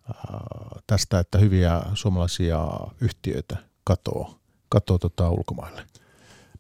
[0.10, 0.14] ä,
[0.88, 2.68] tästä, että hyviä suomalaisia
[3.02, 5.86] yhtiöitä katoo, katoo tota ulkomaille?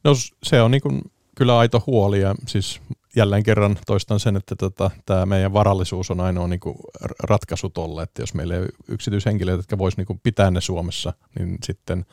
[0.04, 0.12] No
[0.44, 1.02] se on niin kuin
[1.36, 2.82] kyllä aito huoli ja siis
[3.16, 6.76] jälleen kerran toistan sen, että tota, tämä meidän varallisuus on ainoa niin kuin
[7.24, 12.06] ratkaisu tolle, että jos meillä ei yksityishenkilöitä, jotka voisi niin pitää ne Suomessa, niin sitten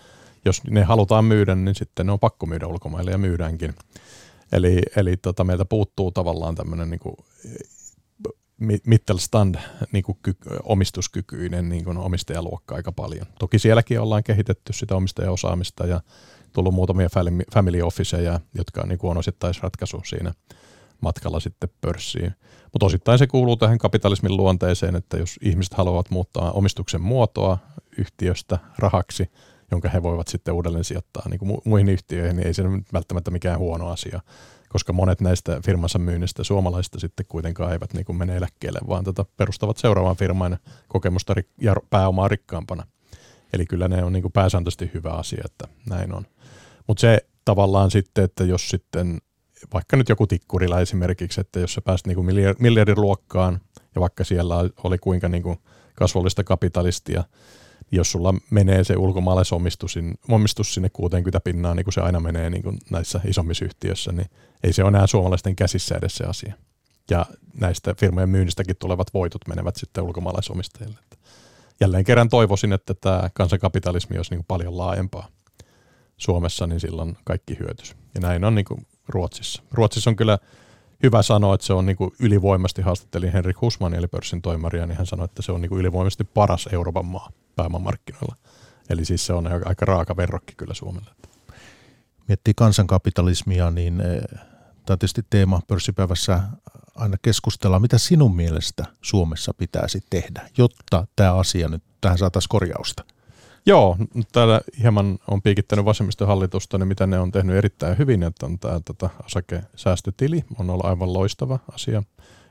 [0.45, 3.75] jos ne halutaan myydä, niin sitten ne on pakko myydä ulkomaille ja myydäänkin.
[4.53, 7.17] Eli, eli tota, meiltä puuttuu tavallaan tämmöinen niin kuin,
[8.87, 9.55] Mittelstand
[9.93, 13.27] niin kuin ky, omistuskykyinen niin kuin omistajaluokka aika paljon.
[13.39, 16.01] Toki sielläkin ollaan kehitetty sitä omistajaosaamista ja
[16.53, 17.09] tullut muutamia
[17.55, 20.33] family officeja, jotka niin on osittaisratkaisu siinä
[21.01, 22.35] matkalla sitten pörssiin.
[22.73, 27.59] Mutta osittain se kuuluu tähän kapitalismin luonteeseen, että jos ihmiset haluavat muuttaa omistuksen muotoa
[27.99, 29.31] yhtiöstä rahaksi,
[29.71, 33.59] jonka he voivat sitten uudelleen sijoittaa niin kuin muihin yhtiöihin, niin ei se välttämättä mikään
[33.59, 34.21] huono asia,
[34.69, 39.15] koska monet näistä firmansa myynnistä suomalaisista sitten kuitenkaan eivät niin kuin mene eläkkeelle, vaan tätä
[39.15, 42.87] tota perustavat seuraavan firman kokemusta ja pääomaa rikkaampana.
[43.53, 46.27] Eli kyllä ne on niin kuin pääsääntöisesti hyvä asia, että näin on.
[46.87, 49.19] Mutta se tavallaan sitten, että jos sitten
[49.75, 52.27] vaikka nyt joku tikkurilla esimerkiksi, että jos sä pääst niin kuin
[52.59, 53.61] miljardin luokkaan
[53.95, 55.59] ja vaikka siellä oli kuinka niin kuin
[55.95, 57.25] kasvollista kapitalistia,
[57.93, 62.63] jos sulla menee se ulkomaalaisomistus omistus sinne 60 pinnaa, niin kuin se aina menee niin
[62.63, 64.31] kuin näissä isommissa yhtiöissä, niin
[64.65, 66.55] ei se ole enää suomalaisten käsissä edes se asia.
[67.11, 67.27] Ja
[67.61, 70.99] näistä firmojen myynnistäkin tulevat voitot menevät sitten ulkomaalaisomistajille.
[71.81, 75.29] Jälleen kerran toivoisin, että tämä kansankapitalismi olisi niin kuin paljon laajempaa
[76.17, 77.97] Suomessa, niin silloin kaikki hyötys.
[78.15, 79.63] Ja näin on niin kuin Ruotsissa.
[79.73, 80.39] Ruotsissa on kyllä
[81.03, 84.97] hyvä sanoa, että se on niin kuin ylivoimasti, haastattelin Henrik Husman eli pörssin toimaria, niin
[84.97, 88.37] hän sanoi, että se on niin kuin ylivoimasti paras Euroopan maa pääomamarkkinoilla.
[88.91, 91.11] Eli siis se on aika raaka verrokki kyllä Suomelle.
[92.29, 94.23] Miettii kansankapitalismia, niin eh,
[94.87, 96.43] tämä on tietysti teema pörssipäivässä
[96.95, 97.83] aina keskustellaan.
[97.83, 103.05] Mitä sinun mielestä Suomessa pitäisi tehdä, jotta tämä asia nyt tähän saataisiin korjausta?
[103.69, 103.97] Joo,
[104.33, 108.81] täällä hieman on piikittänyt vasemmistohallitusta, niin mitä ne on tehnyt erittäin hyvin, että on tämä
[108.85, 112.03] tota, osakesäästötili, on ollut aivan loistava asia.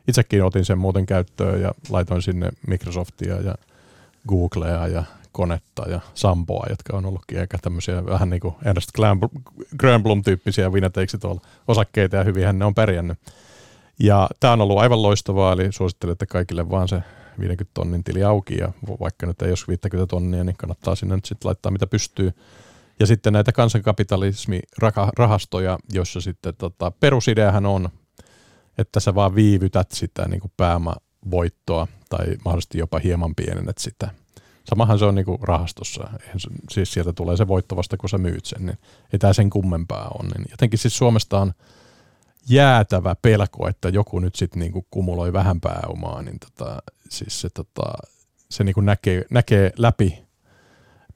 [0.07, 3.55] Itsekin otin sen muuten käyttöön ja laitoin sinne Microsoftia ja
[4.27, 8.89] Googlea ja Konetta ja Sampoa, jotka on ollutkin aika tämmöisiä vähän niin kuin Ernst
[9.77, 13.17] Grönblom-tyyppisiä vinateiksi tuolla osakkeita ja hyvin ne on pärjännyt.
[13.99, 17.01] Ja tämä on ollut aivan loistavaa, eli suosittelen, että kaikille vaan se
[17.39, 21.25] 50 tonnin tili auki ja vaikka nyt ei olisi 50 tonnia, niin kannattaa sinne nyt
[21.25, 22.31] sitten laittaa mitä pystyy.
[22.99, 27.89] Ja sitten näitä kansankapitalismirahastoja, joissa sitten tota, perusideahan on,
[28.77, 34.09] että sä vaan viivytät sitä niin kuin pääomavoittoa tai mahdollisesti jopa hieman pienennät sitä.
[34.69, 36.09] Samahan se on niin kuin rahastossa,
[36.71, 38.77] siis sieltä tulee se voitto vasta kun sä myyt sen, niin
[39.13, 40.27] ei tämä sen kummempaa on.
[40.27, 41.53] Niin jotenkin siis Suomesta on
[42.49, 47.93] jäätävä pelko, että joku nyt sitten niinku kumuloi vähän pääomaa, niin tota, siis se, tota,
[48.49, 50.25] se niinku näkee, näkee läpi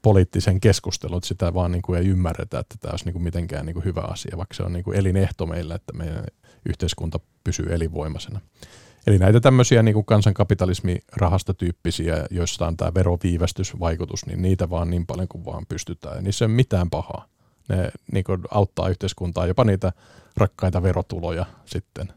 [0.02, 4.02] poliittisen keskustelun, että sitä vaan niinku ei ymmärretä, että tämä olisi niinku mitenkään niinku hyvä
[4.02, 6.24] asia, vaikka se on niinku elinehto meillä, että meidän
[6.66, 8.40] yhteiskunta pysyy elinvoimaisena.
[9.08, 15.46] Eli näitä tämmöisiä niin kansankapitalismirahastotyyppisiä, joista on tämä veroviivästysvaikutus, niin niitä vaan niin paljon kuin
[15.46, 16.16] vaan pystytään.
[16.16, 17.26] Ja niissä ei ole mitään pahaa.
[17.70, 19.92] Ne niin auttaa yhteiskuntaa, jopa niitä
[20.38, 22.14] rakkaita verotuloja sitten.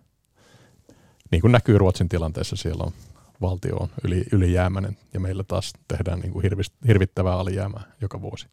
[1.31, 2.93] Niin kuin näkyy Ruotsin tilanteessa, siellä on
[3.41, 6.45] valtio on yli, ylijäämäinen ja meillä taas tehdään niin kuin
[6.87, 8.47] hirvittävää alijäämää joka vuosi.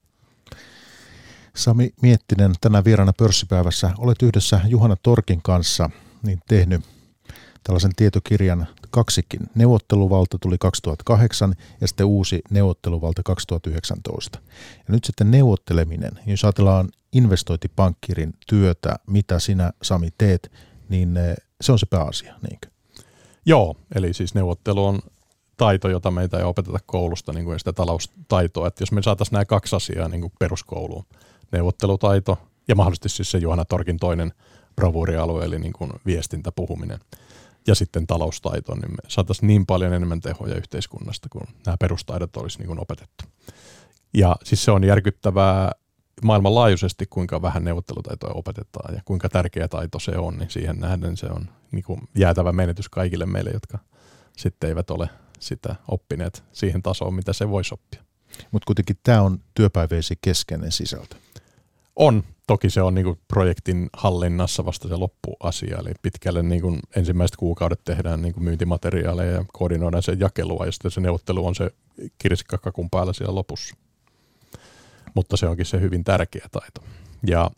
[1.56, 5.90] Sami Miettinen, tänä vieraana pörssipäivässä olet yhdessä Juhana Torkin kanssa
[6.24, 6.82] niin tehnyt
[7.70, 9.40] tällaisen tietokirjan kaksikin.
[9.56, 14.40] Neuvotteluvalta tuli 2008 ja sitten uusi neuvotteluvalta 2019.
[14.78, 20.52] Ja nyt sitten neuvotteleminen, jos ajatellaan investointipankkirin työtä, mitä sinä Sami teet,
[20.90, 22.68] niin eh, se on se pääasia, niinkö?
[23.46, 25.00] Joo, eli siis neuvottelu on
[25.58, 28.68] taito, jota meitä ei opeteta koulusta, niin kuin sitä taloustaitoa.
[28.68, 31.06] Että jos me saataisiin nämä kaksi asiaa niin kuin peruskouluun,
[31.52, 34.34] neuvottelutaito ja mahdollisesti siis se Juhana Torkin toinen
[34.76, 37.00] bravuurialue, eli niin kuin viestintä, puhuminen–
[37.68, 42.58] ja sitten taloustaito, niin me saataisiin niin paljon enemmän tehoja yhteiskunnasta, kun nämä perustaidot olisi
[42.58, 43.24] niin kuin opetettu.
[44.14, 45.72] Ja siis se on järkyttävää
[46.24, 51.26] maailmanlaajuisesti, kuinka vähän neuvottelutaitoja opetetaan ja kuinka tärkeä taito se on, niin siihen nähden se
[51.26, 53.80] on niin kuin jäätävä menetys kaikille meille, jotka
[54.38, 58.04] sitten eivät ole sitä oppineet siihen tasoon, mitä se voisi oppia.
[58.52, 61.16] Mutta kuitenkin tämä on työpäiväisi keskeinen sisältö.
[61.96, 66.80] On, Toki se on niin kuin projektin hallinnassa vasta se loppuasia, eli pitkälle niin kuin
[66.96, 71.56] ensimmäiset kuukaudet tehdään niin kuin myyntimateriaaleja ja koordinoidaan sen jakelua, ja sitten se neuvottelu on
[71.56, 71.72] se
[72.18, 73.76] kirsikkakakun päällä siellä lopussa.
[75.14, 76.82] mutta se onkin se hyvin tärkeä taito.
[77.28, 77.52] Ja,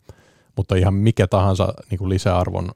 [0.56, 2.70] mutta ihan mikä tahansa niin kuin lisäarvon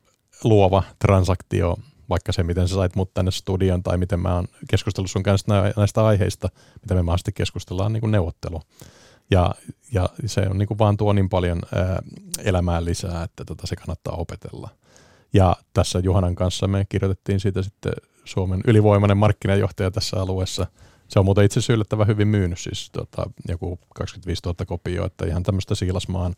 [0.45, 1.77] luova transaktio,
[2.09, 5.73] vaikka se, miten sä sait mut tänne studion tai miten mä oon keskustellut sun kanssa
[5.77, 6.49] näistä aiheista,
[6.83, 8.13] mitä me maasti keskustellaan, niin kuin.
[9.31, 9.55] Ja,
[9.93, 12.03] ja se on niin kuin vaan tuo niin paljon ää,
[12.45, 14.71] elämään lisää, että tota, se kannattaa opetella.
[15.33, 17.93] Ja tässä Juhanan kanssa me kirjoitettiin siitä sitten
[18.25, 20.67] Suomen ylivoimainen markkinajohtaja tässä alueessa.
[21.09, 25.27] Se on muuten itse asiassa yllättävän hyvin myynyt, siis tota, joku 25 000 kopioa, että
[25.27, 26.35] ihan tämmöistä Siilasmaan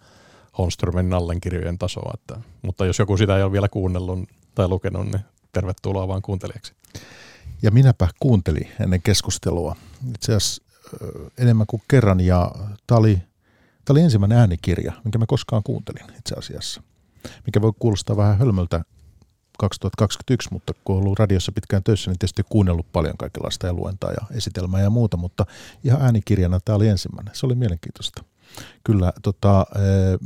[0.59, 1.41] Holmströmin Nallen
[1.79, 2.11] tasoa.
[2.15, 5.21] Että, mutta jos joku sitä ei ole vielä kuunnellut tai lukenut, niin
[5.53, 6.73] tervetuloa vaan kuuntelijaksi.
[7.63, 9.77] Ja minäpä kuuntelin ennen keskustelua
[10.15, 10.63] itse asiassa
[11.39, 12.53] enemmän kuin kerran ja
[12.87, 13.15] tämä oli,
[13.85, 16.83] tämä oli ensimmäinen äänikirja, minkä mä koskaan kuuntelin itse asiassa.
[17.47, 18.85] Mikä voi kuulostaa vähän hölmöltä
[19.59, 24.11] 2021, mutta kun on ollut radiossa pitkään töissä, niin tietysti kuunnellut paljon kaikenlaista ja luentaa
[24.11, 25.47] ja esitelmää ja muuta, mutta
[25.85, 27.35] ihan äänikirjana tämä oli ensimmäinen.
[27.35, 28.25] Se oli mielenkiintoista.
[28.85, 29.67] Kyllä, tota,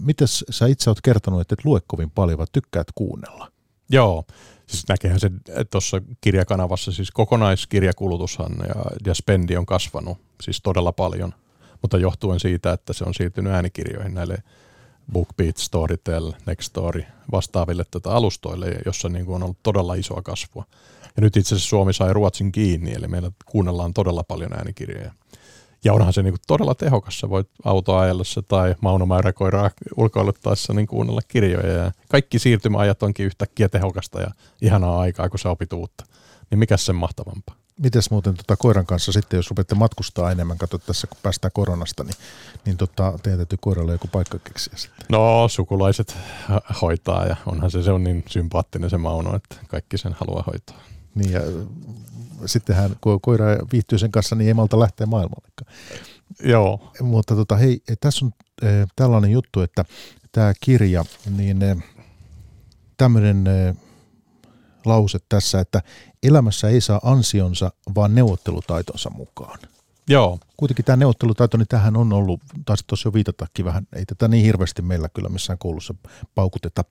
[0.04, 3.52] miten sä itse olet kertonut, että et lue kovin paljon, vaan tykkäät kuunnella?
[3.90, 4.24] Joo,
[4.66, 5.30] siis näkehän se
[5.70, 11.34] tuossa kirjakanavassa, siis kokonaiskirjakulutushan ja, ja spendi on kasvanut siis todella paljon,
[11.82, 14.38] mutta johtuen siitä, että se on siirtynyt äänikirjoihin näille
[15.12, 20.64] BookBeat, Storytel, Nextory vastaaville tätä alustoille, jossa niin kuin on ollut todella isoa kasvua.
[21.16, 25.12] Ja nyt itse asiassa Suomi sai Ruotsin kiinni, eli meillä kuunnellaan todella paljon äänikirjoja.
[25.84, 27.20] Ja onhan se niin kuin todella tehokas.
[27.20, 31.72] Sä voit autoajellessa tai maunomäyräkoiraa ulkoiluttaessa niin kuunnella kirjoja.
[31.72, 34.30] Ja kaikki siirtymäajat onkin yhtäkkiä tehokasta ja
[34.62, 36.04] ihanaa aikaa, kun sä opit uutta.
[36.50, 37.61] Niin mikä sen mahtavampaa?
[37.82, 42.04] Mites muuten tota koiran kanssa sitten, jos rupeatte matkustaa enemmän, katso tässä kun päästään koronasta,
[42.04, 42.14] niin,
[42.66, 45.06] niin tota, teidän täytyy koiralle joku paikka keksiä sitten.
[45.08, 46.16] No sukulaiset
[46.82, 50.82] hoitaa ja onhan se, se on niin sympaattinen se Mauno, että kaikki sen haluaa hoitaa.
[51.14, 51.40] Niin ja
[52.46, 55.48] sittenhän kun koira viihtyy sen kanssa, niin ei malta lähteä maailmalle.
[56.44, 56.92] Joo.
[57.00, 58.66] Mutta tota, hei, tässä on e,
[58.96, 59.84] tällainen juttu, että
[60.32, 61.04] tämä kirja,
[61.36, 61.76] niin e,
[62.96, 63.74] tämmöinen e,
[64.84, 65.82] lause tässä, että
[66.22, 69.58] elämässä ei saa ansionsa, vaan neuvottelutaitonsa mukaan.
[70.08, 70.38] Joo.
[70.56, 74.44] Kuitenkin tämä neuvottelutaito, niin tähän on ollut, taisi tuossa jo viitatakin vähän, ei tätä niin
[74.44, 75.94] hirveästi meillä kyllä missään koulussa
[76.34, 76.84] paukuteta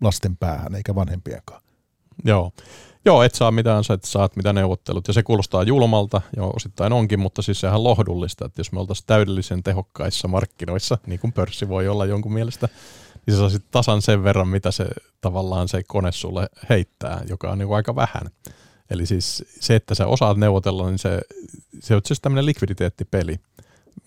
[0.00, 1.62] lasten päähän, eikä vanhempienkaan.
[2.24, 2.52] Joo.
[3.04, 5.08] Joo, et saa mitään, sä et saat mitä neuvottelut.
[5.08, 9.06] Ja se kuulostaa julmalta, ja osittain onkin, mutta siis sehän lohdullista, että jos me oltaisiin
[9.06, 12.68] täydellisen tehokkaissa markkinoissa, niin kuin pörssi voi olla jonkun mielestä,
[13.28, 14.86] niin sä saisit tasan sen verran, mitä se
[15.20, 18.22] tavallaan se kone sulle heittää, joka on niin aika vähän.
[18.90, 21.20] Eli siis se, että sä osaat neuvotella, niin se,
[21.80, 23.36] se on siis tämmöinen likviditeettipeli,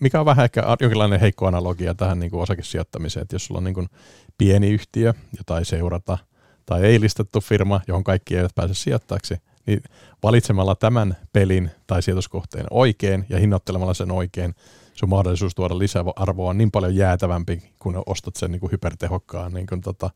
[0.00, 3.64] mikä on vähän ehkä jonkinlainen heikko analogia tähän niin kuin osakesijoittamiseen, että jos sulla on
[3.64, 3.88] niin kuin
[4.38, 6.18] pieni yhtiö, jota ei seurata–
[6.66, 9.34] tai ei listattu firma, johon kaikki eivät pääse sijoittajaksi,
[9.66, 9.82] niin
[10.22, 14.54] valitsemalla tämän pelin tai sijoituskohteen oikein ja hinnoittelemalla sen oikein,
[15.02, 19.66] sun mahdollisuus tuoda lisäarvoa on niin paljon jäätävämpi, kun ostat sen niin kuin hypertehokkaan niin
[19.66, 20.10] kuin tota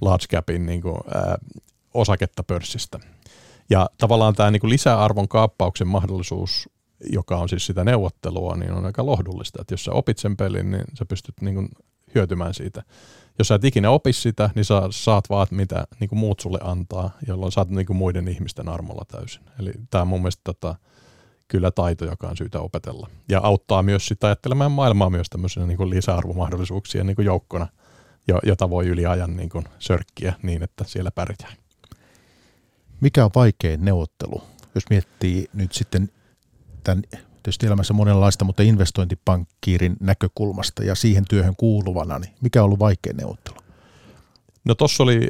[0.00, 1.38] large capin niin kuin, ää,
[1.94, 3.00] osaketta pörssistä.
[3.70, 6.68] Ja tavallaan tämä niin kuin lisäarvon kaappauksen mahdollisuus,
[7.12, 9.60] joka on siis sitä neuvottelua, niin on aika lohdullista.
[9.60, 11.68] Että jos sä opit sen pelin, niin sä pystyt niin kuin
[12.14, 12.82] hyötymään siitä
[13.38, 16.58] jos sä et ikinä opi sitä, niin sä saat vaan mitä niin kuin muut sulle
[16.62, 19.42] antaa, jolloin saat niin kuin muiden ihmisten armolla täysin.
[19.58, 20.74] Eli tämä mun mielestä tota,
[21.50, 23.08] kyllä taito, joka on syytä opetella.
[23.28, 27.66] Ja auttaa myös sitä ajattelemaan maailmaa myös tämmöisenä niin kuin lisäarvomahdollisuuksien niin kuin joukkona,
[28.42, 31.52] jota voi yli ajan niin kuin sörkkiä niin, että siellä pärjää.
[33.00, 34.42] Mikä on vaikein neuvottelu?
[34.74, 36.10] Jos miettii nyt sitten
[36.84, 37.02] tämän
[37.42, 43.12] tietysti elämässä monenlaista, mutta investointipankkiirin näkökulmasta ja siihen työhön kuuluvana, niin mikä on ollut vaikea
[43.16, 43.56] neuvottelu?
[44.64, 45.28] No tuossa oli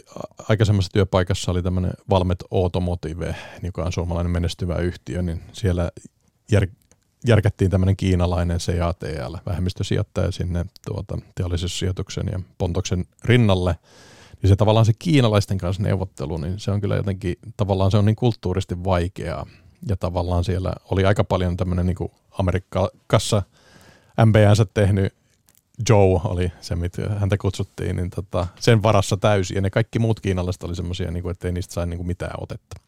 [0.48, 5.90] aikaisemmassa työpaikassa oli tämmöinen Valmet Automotive, joka on suomalainen menestyvä yhtiö, niin siellä
[6.52, 6.66] jär,
[7.26, 13.76] järkättiin tämmöinen kiinalainen CATL, vähemmistösijoittaja sinne tuota, teollisuussijoituksen ja Pontoksen rinnalle.
[14.42, 18.04] Niin se tavallaan se kiinalaisten kanssa neuvottelu, niin se on kyllä jotenkin, tavallaan se on
[18.04, 19.46] niin kulttuurisesti vaikeaa
[19.88, 23.42] ja tavallaan siellä oli aika paljon tämmöinen niin Amerikassa
[24.26, 25.19] MBNsä tehnyt
[25.88, 29.54] Joe oli se, mitä häntä kutsuttiin, niin tota, sen varassa täysin.
[29.54, 32.80] Ja ne kaikki muut kiinalaiset oli semmoisia, niin että ei niistä sai niin mitään otetta.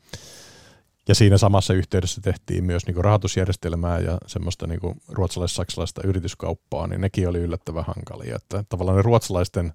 [1.08, 7.28] Ja siinä samassa yhteydessä tehtiin myös niin rahoitusjärjestelmää ja semmoista niin ruotsalais-saksalaista yrityskauppaa, niin nekin
[7.28, 8.36] oli yllättävän hankalia.
[8.36, 9.72] Että tavallaan ne ruotsalaisten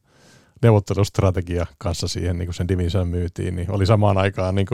[0.61, 4.67] neuvottelustrategia kanssa siihen niin sen division myytiin, niin oli samaan aikaan niin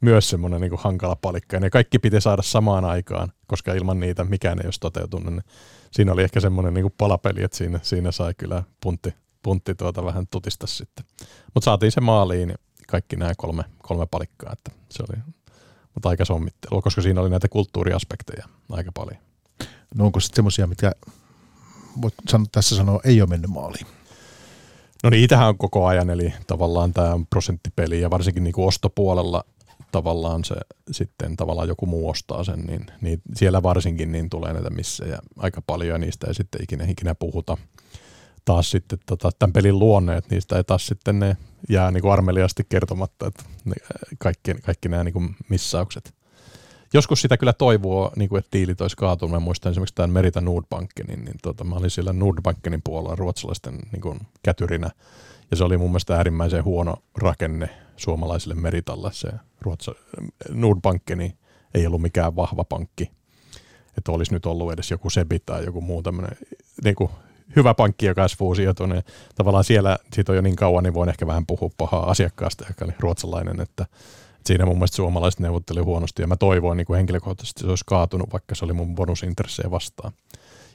[0.00, 1.56] myös semmoinen niin hankala palikka.
[1.56, 5.34] Ja ne kaikki piti saada samaan aikaan, koska ilman niitä mikään ei olisi toteutunut.
[5.34, 5.44] Niin
[5.90, 10.26] siinä oli ehkä semmoinen niin palapeli, että siinä, siinä sai kyllä puntti, puntti tuota vähän
[10.26, 11.04] tutista sitten.
[11.54, 12.54] Mutta saatiin se maaliin
[12.88, 15.18] kaikki nämä kolme, kolme palikkaa, että se oli
[15.96, 19.20] mutta aika sommittelua, koska siinä oli näitä kulttuuriaspekteja aika paljon.
[19.94, 20.92] No onko sitten semmoisia, mitkä
[22.02, 23.86] voit san- tässä sanoa, ei ole mennyt maaliin?
[25.02, 29.44] No niitähän on koko ajan, eli tavallaan tämä on prosenttipeli ja varsinkin niin kuin ostopuolella
[29.92, 30.54] tavallaan se
[30.90, 35.18] sitten tavallaan joku muu ostaa sen, niin, niin siellä varsinkin niin tulee näitä missä ja
[35.38, 37.56] aika paljon ja niistä ei sitten ikinä, ikinä puhuta.
[38.44, 41.36] Taas sitten tota, tämän pelin luonne, että niistä ei taas sitten ne
[41.68, 43.74] jää niin kuin armeliasti kertomatta, että ne,
[44.18, 46.14] kaikki, kaikki nämä niin kuin missaukset.
[46.94, 49.32] Joskus sitä kyllä toivoo, niin kuin, että diilit olisi kaatunut.
[49.32, 54.00] Mä muistan esimerkiksi tämän Merita Nordbankenin, niin tota, mä olin siellä Nordbankenin puolella ruotsalaisten niin
[54.00, 54.90] kuin, kätyrinä.
[55.50, 59.12] Ja se oli mun mielestä äärimmäisen huono rakenne suomalaisille Meritalle.
[59.12, 59.28] Se
[59.60, 59.92] Ruotsa,
[60.50, 61.38] Nordbankkeni niin
[61.74, 63.10] ei ollut mikään vahva pankki.
[63.98, 66.36] Että olisi nyt ollut edes joku Sebi tai joku muu tämmöinen
[66.84, 67.10] niin kuin,
[67.56, 69.06] hyvä pankki, joka olisi fuusioitunut.
[69.34, 72.84] Tavallaan siellä, siitä on jo niin kauan, niin voin ehkä vähän puhua pahaa asiakkaasta, joka
[72.84, 73.86] oli ruotsalainen, että
[74.46, 77.84] siinä mun mielestä suomalaiset neuvotteli huonosti ja mä toivoin niin kuin henkilökohtaisesti, että se olisi
[77.86, 80.12] kaatunut, vaikka se oli mun bonusintressejä vastaan.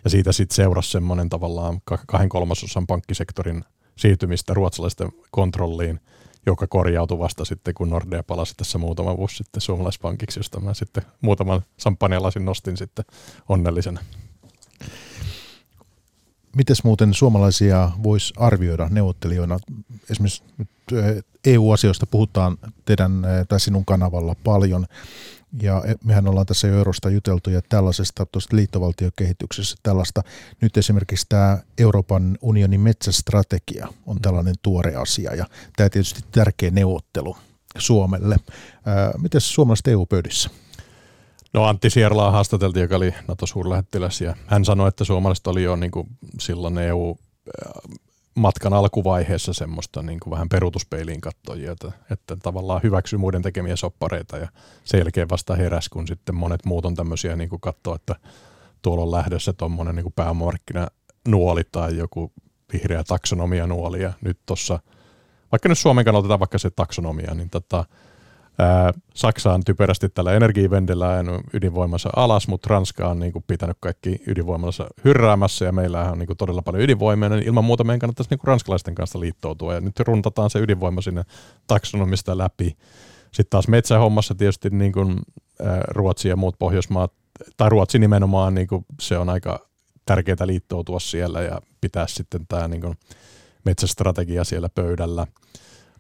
[0.04, 3.64] Ja siitä sitten seurasi semmoinen tavallaan kahden kolmasosan pankkisektorin
[3.98, 6.00] siirtymistä ruotsalaisten kontrolliin,
[6.46, 11.04] joka korjautui vasta sitten, kun Nordea palasi tässä muutama vuosi sitten suomalaispankiksi, josta mä sitten
[11.22, 13.06] muutaman samppanjalasin nostin sitten
[13.50, 14.02] onnellisena.
[16.56, 19.60] Mites muuten suomalaisia voisi arvioida neuvottelijoina?
[20.10, 20.44] Esimerkiksi
[21.46, 24.86] EU-asioista puhutaan teidän tai sinun kanavalla paljon,
[25.62, 30.22] ja mehän ollaan tässä jo eurosta juteltu ja tällaisesta tuosta liittovaltiokehityksestä tällaista.
[30.62, 35.46] Nyt esimerkiksi tämä Euroopan unionin metsästrategia on tällainen tuore asia ja
[35.78, 37.38] tämä tietysti tärkeä neuvottelu
[37.78, 38.38] Suomelle.
[39.18, 40.50] Miten suomalaiset EU-pöydissä?
[41.54, 45.92] No Antti Sierlaa haastateltiin, joka oli NATO-suurlähettiläs ja hän sanoi, että suomalaiset oli jo niin
[45.92, 46.08] kuin
[46.40, 47.18] silloin EU
[48.36, 54.38] matkan alkuvaiheessa semmoista niin kuin vähän peruutuspeiliin katsojia, että, että tavallaan hyväksy muiden tekemiä soppareita
[54.38, 54.48] ja
[54.84, 58.16] sen jälkeen vasta heräs, kun sitten monet muut on tämmöisiä niin kuin katsoa, että
[58.82, 60.88] tuolla on lähdössä tuommoinen niin pääomamarkkina
[61.28, 62.32] nuoli tai joku
[62.74, 64.80] vihreä taksonomia nuoli ja nyt tuossa,
[65.52, 67.86] vaikka nyt Suomen kannalta otetaan vaikka se taksonomia, niin tota,
[68.60, 73.78] Ää, Saksa on typerästi tällä energiivendellä ajanut ydinvoimansa alas, mutta Ranska on niin kuin, pitänyt
[73.80, 78.00] kaikki ydinvoimansa hyrräämässä ja meillä on niin kuin, todella paljon ydinvoimia, niin ilman muuta meidän
[78.00, 81.24] kannattaisi niin kuin, ranskalaisten kanssa liittoutua ja nyt runtataan se ydinvoima sinne
[81.68, 82.78] taksonomista läpi.
[83.32, 85.20] Sitten taas metsähommassa tietysti niin kuin,
[85.88, 87.14] Ruotsi ja muut Pohjoismaat,
[87.58, 89.60] tai Ruotsi nimenomaan, niin kuin, se on aika
[90.06, 92.98] tärkeää liittoutua siellä ja pitää sitten tämä niin kuin,
[93.66, 95.28] metsästrategia siellä pöydällä.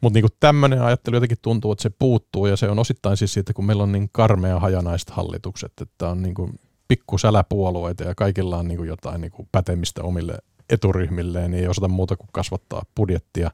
[0.02, 3.54] Mutta niinku tämmöinen ajattelu jotenkin tuntuu, että se puuttuu ja se on osittain siis siitä,
[3.54, 6.50] kun meillä on niin karmea hajanaiset hallitukset, että on niinku
[6.88, 10.38] pikkusäläpuolueita ja kaikilla on niinku jotain niinku pätemistä omille
[10.70, 13.52] eturyhmilleen, niin ei osata muuta kuin kasvattaa budjettia,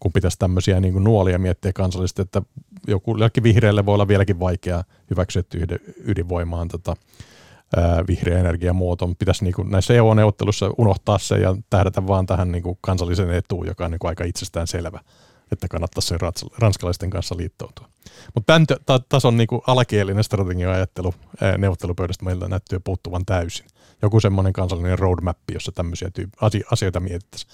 [0.00, 2.42] kun pitäisi tämmöisiä niin nuolia miettiä kansallisesti, että
[2.86, 5.42] joku vihreälle voi olla vieläkin vaikea hyväksyä
[6.04, 6.96] ydinvoimaan tota,
[8.08, 13.30] vihreä energiamuoto, pitäisi niin näissä EU-neuvottelussa unohtaa se ja tähdätä vaan tähän niin kuin kansallisen
[13.30, 15.00] etuun, joka on niin aika itsestään selvä
[15.52, 16.18] että kannattaisi sen
[16.58, 17.88] ranskalaisten kanssa liittoutua.
[18.34, 21.14] Mutta tämän tason niin kuin alakielinen strategia-ajattelu
[21.58, 23.66] neuvottelupöydästä meillä näyttyy puuttuvan täysin.
[24.02, 27.52] Joku semmoinen kansallinen roadmap, jossa tämmöisiä tyyp- asioita mietittäisiin.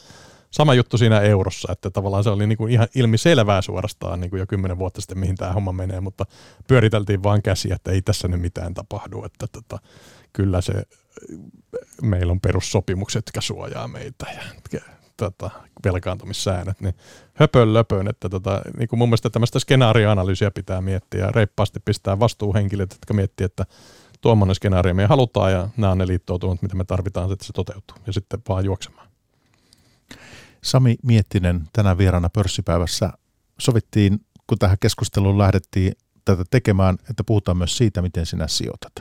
[0.50, 4.40] Sama juttu siinä eurossa, että tavallaan se oli niin kuin ihan ilmiselvää suorastaan niin kuin
[4.40, 6.26] jo kymmenen vuotta sitten, mihin tämä homma menee, mutta
[6.68, 9.78] pyöriteltiin vaan käsiä, että ei tässä nyt mitään tapahdu, että tota,
[10.32, 10.72] kyllä se
[12.02, 14.42] meillä on perussopimukset, jotka suojaa meitä ja
[15.16, 15.50] tota,
[15.84, 16.94] velkaantumissäännöt, niin
[17.34, 22.18] höpön löpön, että tota, niin kuin mun mielestä tämmöistä skenaarioanalyysiä pitää miettiä ja reippaasti pistää
[22.18, 23.66] vastuuhenkilöt, jotka miettii, että
[24.20, 27.96] tuommoinen skenaario me halutaan ja nämä on ne liittoutumat, mitä me tarvitaan, että se toteutuu
[28.06, 29.08] ja sitten vaan juoksemaan.
[30.62, 33.12] Sami Miettinen tänä vieraana pörssipäivässä
[33.58, 35.92] sovittiin, kun tähän keskusteluun lähdettiin
[36.24, 38.92] tätä tekemään, että puhutaan myös siitä, miten sinä sijoitat.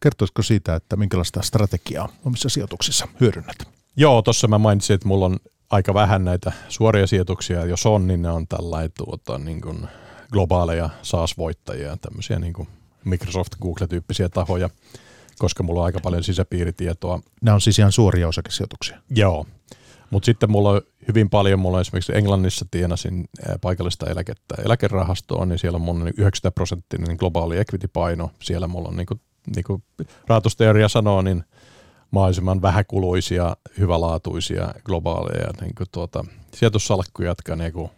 [0.00, 3.81] Kertoisiko siitä, että minkälaista strategiaa omissa sijoituksissa hyödynnät?
[3.96, 5.36] Joo, tuossa mä mainitsin, että mulla on
[5.70, 7.64] aika vähän näitä suoria sijoituksia.
[7.64, 9.88] Jos on, niin ne on tällainen tuota, niin kuin
[10.32, 12.68] globaaleja SaaS-voittajia, tämmöisiä niin kuin
[13.04, 14.70] Microsoft, Google-tyyppisiä tahoja,
[15.38, 17.20] koska mulla on aika paljon sisäpiiritietoa.
[17.42, 18.98] Nämä on siis ihan suoria osakesijoituksia?
[19.10, 19.46] Joo,
[20.10, 23.28] mutta sitten mulla on hyvin paljon, mulla on esimerkiksi Englannissa tienasin
[23.60, 28.30] paikallista eläkettä eläkerahastoon, niin siellä on mun 90 prosenttinen globaali equity-paino.
[28.42, 29.20] Siellä mulla on, niin kuin,
[29.56, 29.82] niin kuin
[30.88, 31.44] sanoo, niin
[32.12, 37.90] mahdollisimman vähäkuluisia, hyvälaatuisia, globaaleja niin kuin tuota, sijoitussalkkuja, jotka niin kuin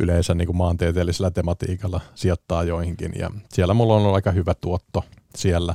[0.00, 3.12] yleensä niin kuin maantieteellisellä tematiikalla sijoittaa joihinkin.
[3.18, 5.04] Ja siellä mulla on ollut aika hyvä tuotto
[5.36, 5.74] siellä.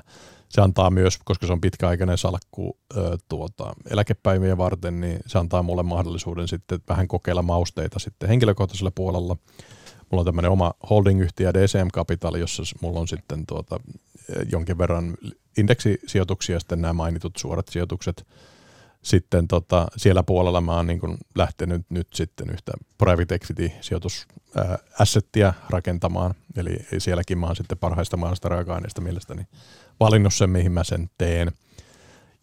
[0.49, 5.63] Se antaa myös, koska se on pitkäaikainen salkku ö, tuota, eläkepäivien varten, niin se antaa
[5.63, 9.37] mulle mahdollisuuden sitten vähän kokeilla mausteita sitten henkilökohtaisella puolella.
[10.11, 13.79] Mulla on tämmöinen oma holding-yhtiö DCM Capital, jossa mulla on sitten tuota,
[14.51, 15.17] jonkin verran
[15.57, 18.27] indeksisijoituksia, sitten nämä mainitut suorat sijoitukset.
[19.03, 25.53] sitten tota, siellä puolella mä oon niin kuin lähtenyt nyt sitten yhtä private equity sijoitusassettia
[25.69, 29.47] rakentamaan, eli sielläkin mä oon sitten parhaista maasta raaka-aineista mielestäni
[29.99, 31.51] valinnut sen, mihin mä sen teen.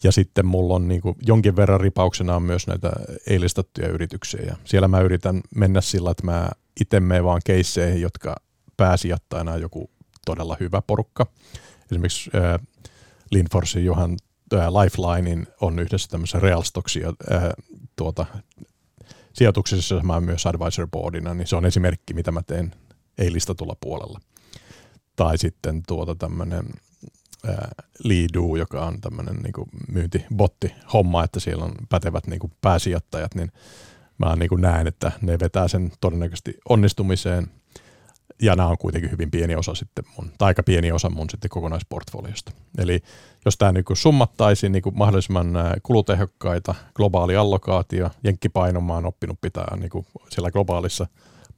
[0.05, 2.91] Ja sitten mulla on niin jonkin verran ripauksena on myös näitä
[3.27, 4.43] eilistattuja yrityksiä.
[4.43, 6.51] Ja siellä mä yritän mennä sillä, että mä
[6.81, 8.37] itse menen vaan keisseihin, jotka
[8.77, 9.91] pääsijoittajana on joku
[10.27, 11.27] todella hyvä porukka.
[11.91, 12.67] Esimerkiksi äh,
[13.31, 14.17] Linforsin Johan
[14.55, 17.43] äh, Lifelinein on yhdessä tämmöisessä Realstocksia äh,
[17.97, 18.27] tuota,
[19.33, 22.75] sijoituksessa, mä oon myös advisor boardina, niin se on esimerkki, mitä mä teen
[23.19, 24.21] ei-listatulla puolella.
[25.17, 26.65] Tai sitten tuota tämmöinen
[28.05, 33.53] Liidu, joka on tämmöinen niin myyntibotti homma, että siellä on pätevät niin pääsijoittajat, niin
[34.19, 37.51] mä niin näen, että ne vetää sen todennäköisesti onnistumiseen
[38.43, 41.49] ja nämä on kuitenkin hyvin pieni osa sitten mun, tai aika pieni osa mun sitten
[41.49, 42.53] kokonaisportfoliosta.
[42.79, 43.03] Eli
[43.45, 50.07] jos tämä niin summattaisiin niin mahdollisimman kulutehokkaita, globaali allokaatio, jenkkipaino mä oon oppinut pitää niin
[50.29, 51.07] siellä globaalissa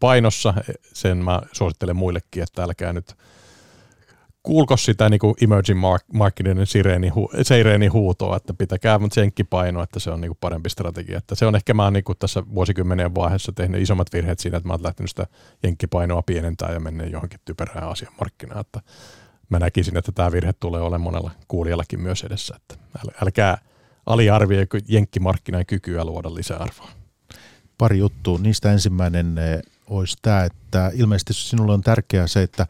[0.01, 0.55] painossa,
[0.93, 3.16] sen mä suosittelen muillekin, että älkää nyt
[4.43, 5.80] kuulko sitä niin kuin emerging
[6.12, 10.70] marketin sireeni, hu, sireeni huutoa, että pitäkää mutta jenkkipaino, että se on niin kuin parempi
[10.70, 11.18] strategia.
[11.18, 14.57] Että se on ehkä mä oon niin kuin tässä vuosikymmenien vaiheessa tehnyt isommat virheet siinä,
[14.57, 15.26] että mä oon lähtenyt sitä
[15.62, 18.61] jenkkipainoa pienentää ja mennä johonkin typerään asian markkinaan.
[18.61, 18.80] Että
[19.49, 22.57] mä näkisin, että tämä virhe tulee olemaan monella kuulijallakin myös edessä.
[22.57, 22.74] Että
[23.22, 23.59] älkää
[24.07, 26.88] aliarvioi jenkkimarkkinan kykyä luoda lisäarvoa.
[27.78, 28.38] Pari juttua.
[28.38, 32.66] Niistä ensimmäinen eh, olisi tämä, että ilmeisesti sinulle on tärkeää se, että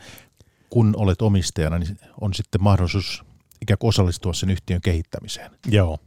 [0.73, 3.25] kun olet omistajana, niin on sitten mahdollisuus
[3.61, 5.51] ikään kuin osallistua sen yhtiön kehittämiseen.
[5.67, 5.99] Joo.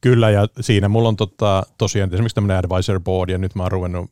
[0.00, 3.72] Kyllä, ja siinä mulla on tota, tosiaan esimerkiksi tämmöinen advisor board, ja nyt mä oon
[3.72, 4.10] ruvennut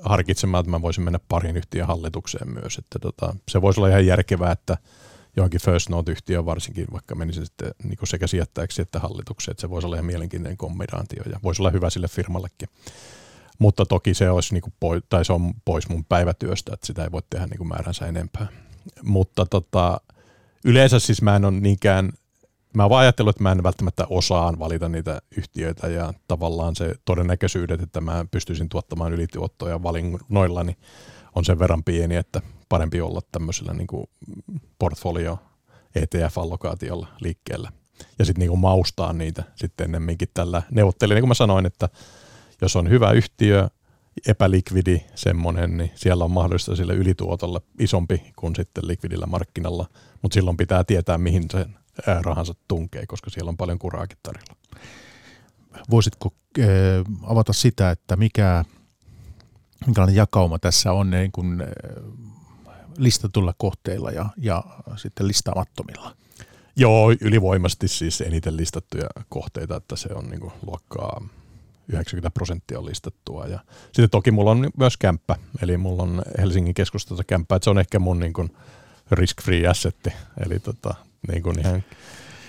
[0.00, 2.78] harkitsemaan, että mä voisin mennä parin yhtiön hallitukseen myös.
[2.78, 4.76] Että tota, se voisi olla ihan järkevää, että
[5.36, 9.86] johonkin First Note-yhtiö varsinkin, vaikka menisi sitten niin sekä sijoittajaksi että hallitukseen, että se voisi
[9.86, 12.68] olla ihan mielenkiintoinen kombinaatio ja voisi olla hyvä sille firmallekin.
[13.58, 17.04] Mutta toki se, olisi niin kuin pois, tai se on pois mun päivätyöstä, että sitä
[17.04, 18.46] ei voi tehdä niin kuin määränsä enempää
[19.02, 20.00] mutta tota,
[20.64, 22.12] yleensä siis mä en ole niinkään,
[22.74, 27.82] mä vaan ajatellut, että mä en välttämättä osaan valita niitä yhtiöitä ja tavallaan se todennäköisyydet,
[27.82, 30.76] että mä pystyisin tuottamaan ylituottoja valinnoilla, niin
[31.34, 34.06] on sen verran pieni, että parempi olla tämmöisellä niin kuin
[34.78, 35.38] portfolio
[35.94, 37.72] ETF-allokaatiolla liikkeellä.
[38.18, 41.14] Ja sitten niin maustaa niitä sitten ennemminkin tällä neuvottelin.
[41.14, 41.88] Niin kuin mä sanoin, että
[42.60, 43.68] jos on hyvä yhtiö,
[44.26, 49.88] epälikvidi semmoinen, niin siellä on mahdollista sille ylituotolle isompi kuin sitten likvidillä markkinalla,
[50.22, 51.76] mutta silloin pitää tietää, mihin sen
[52.22, 54.56] rahansa tunkee, koska siellä on paljon kuraakin tarjolla.
[55.90, 56.64] Voisitko äh,
[57.22, 58.64] avata sitä, että mikä,
[59.86, 61.68] minkälainen jakauma tässä on niin kuin, äh,
[62.98, 64.64] listatulla kohteilla ja, ja
[64.96, 66.16] sitten listaamattomilla?
[66.76, 71.28] Joo, ylivoimasti siis eniten listattuja kohteita, että se on niin kuin luokkaa
[71.88, 73.46] 90 prosenttia on listattua.
[73.46, 77.70] Ja sitten toki mulla on myös kämppä, eli mulla on Helsingin keskustassa kämppä, että se
[77.70, 78.56] on ehkä mun niin kuin
[79.10, 80.12] risk-free assetti,
[80.46, 80.94] eli tota,
[81.28, 81.84] niin kuin ihan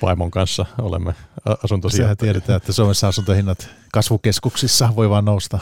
[0.02, 1.16] vaimon kanssa olemme
[1.64, 2.08] asuntosijoittajia.
[2.08, 5.60] Sehän tiedetään, että Suomessa asuntohinnat kasvukeskuksissa voi vaan nousta.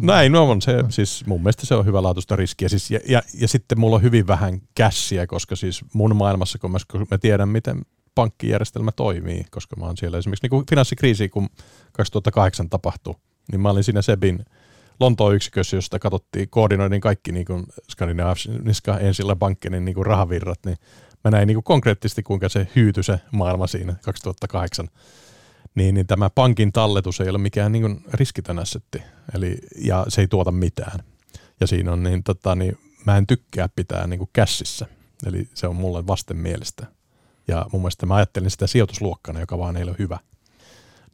[0.00, 2.68] Näin no on se, siis mun mielestä se on hyvä laatuista riskiä.
[2.68, 6.70] Siis, ja, ja, ja, sitten mulla on hyvin vähän kässiä, koska siis mun maailmassa, kun
[6.70, 7.82] mä, kun mä tiedän, miten
[8.16, 11.48] pankkijärjestelmä toimii, koska mä oon siellä esimerkiksi niin kuin finanssikriisi, kun
[11.92, 13.14] 2008 tapahtui,
[13.52, 14.44] niin mä olin siinä Sebin
[15.00, 20.76] Lontoon yksikössä, josta katsottiin, koordinoidin kaikki niin kuin Skandinaviska ensillä pankkinen niin kuin rahavirrat, niin
[21.24, 24.88] mä näin niin kuin konkreettisesti, kuinka se hyytyi se maailma siinä 2008.
[25.74, 29.02] Niin, niin tämä pankin talletus ei ole mikään niin riskitön assetti,
[29.34, 31.00] eli, ja se ei tuota mitään.
[31.60, 34.86] Ja siinä on niin, tota, niin mä en tykkää pitää niin kuin käsissä,
[35.26, 36.95] eli se on mulle vasten mielestä.
[37.48, 40.18] Ja mun mielestä mä ajattelin sitä sijoitusluokkana, joka vaan ei ole hyvä.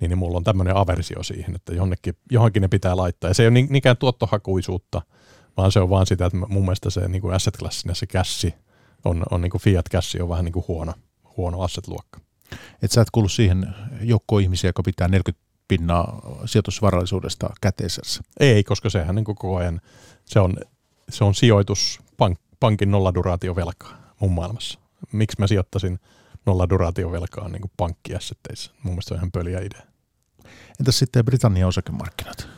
[0.01, 3.31] Niin, niin mulla on tämmöinen aversio siihen, että jonnekin, johonkin ne pitää laittaa.
[3.31, 5.03] Ja se ei ole niinkään tuottohakuisuutta,
[5.57, 8.55] vaan se on vaan sitä, että mun mielestä se niin kuin asset classina se kässi
[9.05, 10.95] on, on niin kuin fiat kässi on vähän niin kuin huono,
[11.37, 12.21] huono asset-luokka.
[12.83, 18.23] Et sä et kuulu siihen joukkoon ihmisiä, joka pitää 40 pinnaa sijoitusvarallisuudesta käteisessä.
[18.41, 19.81] Ei, koska sehän niin koko ajan,
[20.25, 20.57] se on,
[21.09, 24.79] se on sijoitus pank, pankin nolladuraatiovelkaa mun maailmassa.
[25.13, 25.99] Miksi mä sijoittaisin
[26.47, 28.73] nolla duraatiovelkaa niin kuin pankkiassetteissä.
[28.83, 29.83] Mun mielestä se on ihan pöliä idea.
[30.81, 32.49] Entäs sitten Britannian osakemarkkinat?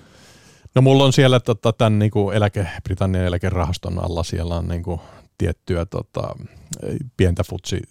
[0.74, 4.82] No mulla on siellä tota, tämän niin kuin eläke, Britannian eläkerahaston alla, siellä on niin
[4.82, 5.00] kuin,
[5.38, 6.36] tiettyä tota,
[7.16, 7.82] pientä futsi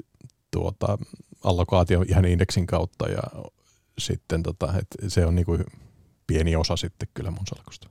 [0.51, 0.97] tuota,
[1.43, 3.23] allokaatio ihan indeksin kautta ja
[3.97, 5.63] sitten tota, et se on niin kuin
[6.27, 7.89] pieni osa sitten kyllä mun salkusta.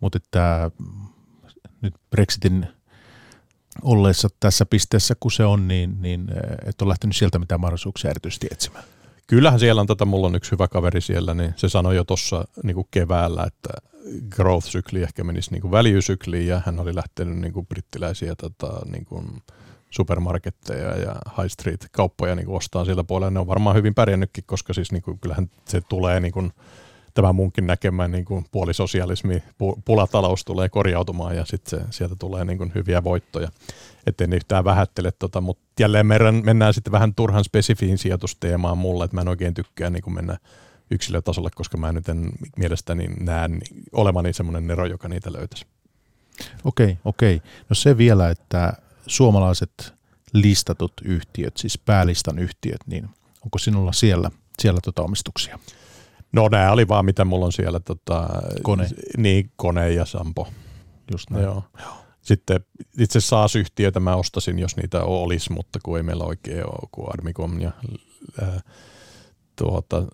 [0.00, 0.70] Mutta että
[1.80, 2.66] nyt Brexitin
[3.82, 6.26] olleessa tässä pisteessä, kun se on, niin, niin
[6.66, 8.84] et ole lähtenyt sieltä mitään mahdollisuuksia erityisesti etsimään.
[9.26, 12.44] kyllähän siellä on, tota, mulla on yksi hyvä kaveri siellä, niin se sanoi jo tuossa
[12.62, 13.68] niin keväällä, että
[14.30, 19.42] growth-sykli ehkä menisi niin väljysykliin ja hän oli lähtenyt niin kuin brittiläisiä tota, niin kuin
[19.90, 23.30] supermarketteja ja high street kauppoja niin ostaa sieltä puolella.
[23.30, 26.52] Ne on varmaan hyvin pärjännytkin, koska siis niin kuin, kyllähän se tulee niin kuin,
[27.14, 29.42] tämä munkin näkemään niin kuin puolisosialismi,
[29.84, 33.48] pulatalous tulee korjautumaan ja sitten sieltä tulee niin kuin hyviä voittoja.
[34.06, 39.04] Ettei ne yhtään vähättele, tota, mutta jälleen mennään, mennään sitten vähän turhan spesifiin sijoitusteemaan mulle,
[39.04, 40.38] että mä en oikein tykkää niin kuin mennä
[40.90, 43.48] yksilötasolle, koska mä nyt en mielestäni näe
[43.92, 45.66] olevani semmoinen nero, joka niitä löytäisi.
[46.64, 47.42] Okei, okei.
[47.68, 48.72] No se vielä, että
[49.06, 49.94] suomalaiset
[50.32, 53.08] listatut yhtiöt, siis päälistan yhtiöt, niin
[53.44, 54.30] onko sinulla siellä,
[54.62, 55.58] siellä tota omistuksia?
[56.34, 57.80] No nämä oli vaan mitä mulla on siellä.
[57.80, 58.28] Tota,
[58.62, 58.88] kone.
[59.16, 60.48] Niin, kone ja Sampo.
[61.12, 61.44] Just näin.
[61.44, 61.64] Joo.
[62.22, 62.60] Sitten
[62.98, 67.60] itse SaaS-yhtiöitä mä ostasin, jos niitä olisi, mutta kun ei meillä oikein ole, kuin Armicom
[67.60, 67.72] ja
[68.42, 68.60] ää,
[69.56, 70.06] tuota,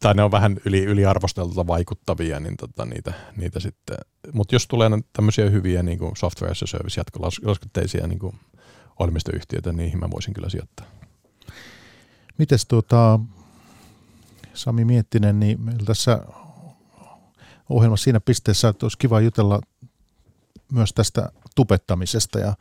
[0.00, 3.96] tai ne on vähän yli, yliarvosteltuja vaikuttavia, niin tota, niitä, niitä sitten,
[4.32, 8.34] mutta jos tulee tämmöisiä hyviä niin kuin software as a service jatkolaskutteisia niin kuin
[9.00, 10.86] ohjelmistoyhtiöitä, niin niihin mä voisin kyllä sijoittaa.
[12.38, 13.20] Mites tuota,
[14.54, 16.20] Sami Miettinen, niin meillä tässä
[17.68, 19.60] ohjelmassa siinä pisteessä, että olisi kiva jutella
[20.72, 22.54] myös tästä tupettamisesta ja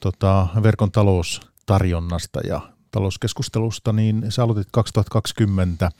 [0.00, 2.60] tota, verkon taloustarjonnasta ja
[2.90, 5.90] talouskeskustelusta, niin sä aloitit 2020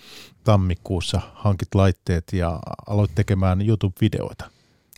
[0.44, 4.50] tammikuussa, hankit laitteet ja aloit tekemään YouTube-videoita.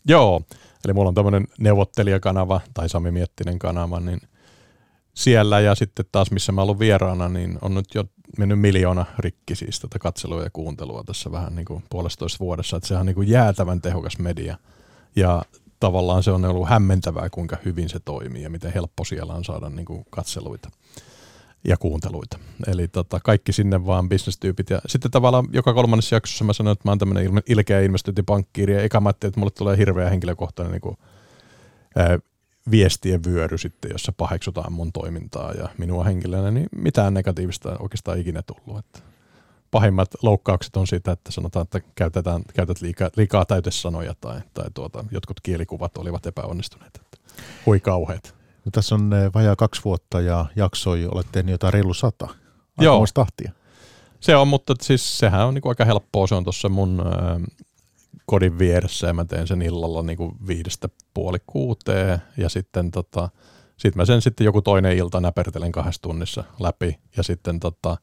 [0.05, 0.43] Joo,
[0.85, 4.21] eli mulla on tämmöinen neuvottelijakanava tai Sami Miettinen kanava, niin
[5.17, 8.05] siellä ja sitten taas missä mä ollut vieraana, niin on nyt jo
[8.39, 12.89] mennyt miljoona rikki siis tätä katselua ja kuuntelua tässä vähän niin kuin puolestoista vuodessa, että
[12.89, 14.59] sehän on niin kuin jäätävän tehokas media
[15.17, 15.43] ja
[15.81, 19.71] tavallaan se on ollut hämmentävää, kuinka hyvin se toimii ja miten helppo siellä on saada
[19.71, 20.71] niin kuin katseluita
[21.65, 22.39] ja kuunteluita.
[22.67, 24.71] Eli tota, kaikki sinne vaan bisnestyypit.
[24.71, 28.75] Ja sitten tavallaan joka kolmannessa jaksossa mä sanoin, että mä oon tämmöinen ilkeä investointipankkiiri.
[28.75, 30.97] Ja eka mä että mulle tulee hirveä henkilökohtainen niin kuin,
[32.71, 38.43] viestien vyöry sitten, jossa paheksutaan mun toimintaa ja minua henkilönä, niin mitään negatiivista oikeastaan ikinä
[38.43, 38.79] tullut.
[38.79, 39.01] Että
[39.71, 45.05] pahimmat loukkaukset on siitä, että sanotaan, että käytetään, käytät liikaa, liikaa täytesanoja tai, tai tuota,
[45.11, 46.97] jotkut kielikuvat olivat epäonnistuneet.
[46.97, 47.33] Että
[47.67, 48.35] hui kauheat.
[48.65, 52.29] No, tässä on eh, vajaa kaksi vuotta ja jaksoi, olette tehnyt jotain reilu sata.
[52.81, 53.05] Joo.
[53.15, 53.53] tahtia.
[54.21, 56.27] Se on, mutta siis sehän on niin aika helppoa.
[56.27, 57.43] Se on tuossa mun äh,
[58.27, 63.29] kodin vieressä ja mä teen sen illalla niin kuin viidestä puoli kuuteen ja sitten tota,
[63.77, 67.97] sit mä sen sitten joku toinen ilta näpertelen kahdessa tunnissa läpi ja sitten tota,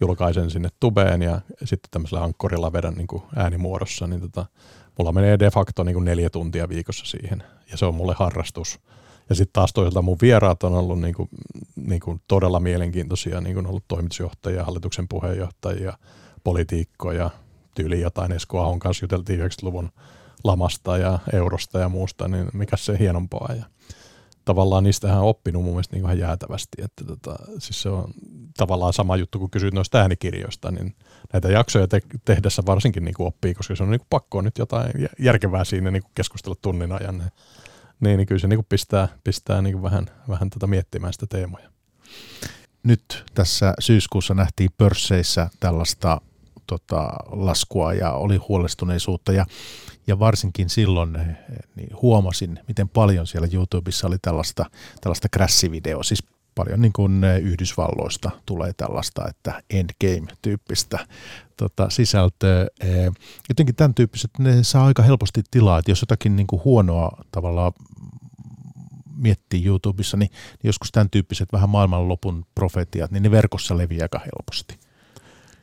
[0.00, 4.46] julkaisen sinne tubeen ja sitten tämmöisellä ankkorilla vedän niin kuin äänimuodossa, niin tota,
[4.98, 8.80] mulla menee de facto niin kuin neljä tuntia viikossa siihen ja se on mulle harrastus.
[9.28, 11.28] Ja sitten taas toisaalta mun vieraat on ollut niin kuin,
[11.76, 15.98] niin kuin todella mielenkiintoisia, niin kuin ollut toimitusjohtajia, hallituksen puheenjohtajia,
[16.44, 17.30] poliitikkoja,
[17.74, 19.90] tyyli jotain Esko Ahon kanssa juteltiin 90-luvun
[20.44, 23.54] lamasta ja eurosta ja muusta, niin mikä se hienompaa.
[23.58, 23.64] Ja
[24.44, 26.82] tavallaan niistähän on oppinut mun mielestä niin ihan jäätävästi.
[26.82, 28.04] Että tota, siis se on
[28.56, 30.94] tavallaan sama juttu, kun kysyt noista äänikirjoista, niin
[31.32, 34.58] näitä jaksoja te- tehdessä varsinkin niin kuin oppii, koska se on niin kuin pakko nyt
[34.58, 37.18] jotain järkevää siinä niin kuin keskustella tunnin ajan.
[38.00, 41.26] Niin, niin kyllä se niin kuin pistää, pistää niin kuin vähän, vähän tota miettimään sitä
[41.26, 41.70] teemoja.
[42.82, 46.20] Nyt tässä syyskuussa nähtiin pörsseissä tällaista
[46.66, 49.46] tota, laskua ja oli huolestuneisuutta ja,
[50.06, 51.36] ja varsinkin silloin eh,
[51.76, 54.64] niin huomasin, miten paljon siellä YouTubessa oli tällaista,
[55.00, 61.06] tällaista crash-videoa, siis paljon niin kuin eh, Yhdysvalloista tulee tällaista, että endgame-tyyppistä
[61.56, 62.66] tota, sisältöä.
[62.80, 63.12] Eh,
[63.48, 67.72] jotenkin tämän tyyppiset, ne saa aika helposti tilaa, että jos jotakin niin kuin huonoa tavallaan
[69.16, 74.18] miettii YouTubessa, niin, niin joskus tämän tyyppiset vähän maailmanlopun profetiat, niin ne verkossa leviää aika
[74.18, 74.78] helposti.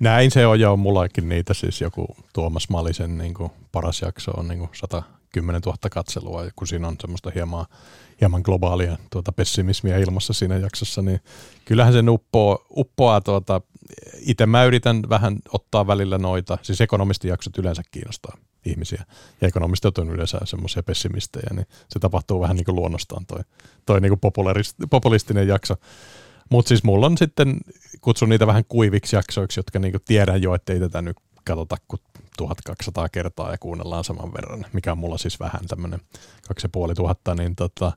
[0.02, 4.32] Näin se on, ja on mullakin niitä siis joku Tuomas Malisen niin kuin paras jakso
[4.32, 7.66] on niin kuin 110 000 katselua, kun siinä on semmoista hieman,
[8.22, 11.20] hieman globaalia tuota pessimismiä ilmassa siinä jaksossa, niin
[11.66, 13.62] kyllähän se uppoo, uppoaa tuota,
[14.20, 19.04] itse mä yritän vähän ottaa välillä noita, siis ekonomistijaksot yleensä kiinnostaa ihmisiä,
[19.42, 23.40] ja ekonomistit on yleensä semmoisia pessimistejä, niin se tapahtuu vähän niin kuin luonnostaan toi,
[23.86, 24.32] toi niin kuin
[24.90, 25.76] populistinen jakso.
[26.52, 27.58] Mutta siis mulla on sitten,
[28.02, 32.02] kutsun niitä vähän kuiviksi jaksoiksi, jotka niinku tiedän jo, ettei tätä nyt katsota kuin
[32.38, 36.00] 1200 kertaa ja kuunnellaan saman verran, mikä on mulla siis vähän tämmöinen
[36.48, 37.92] 2500, niin tota,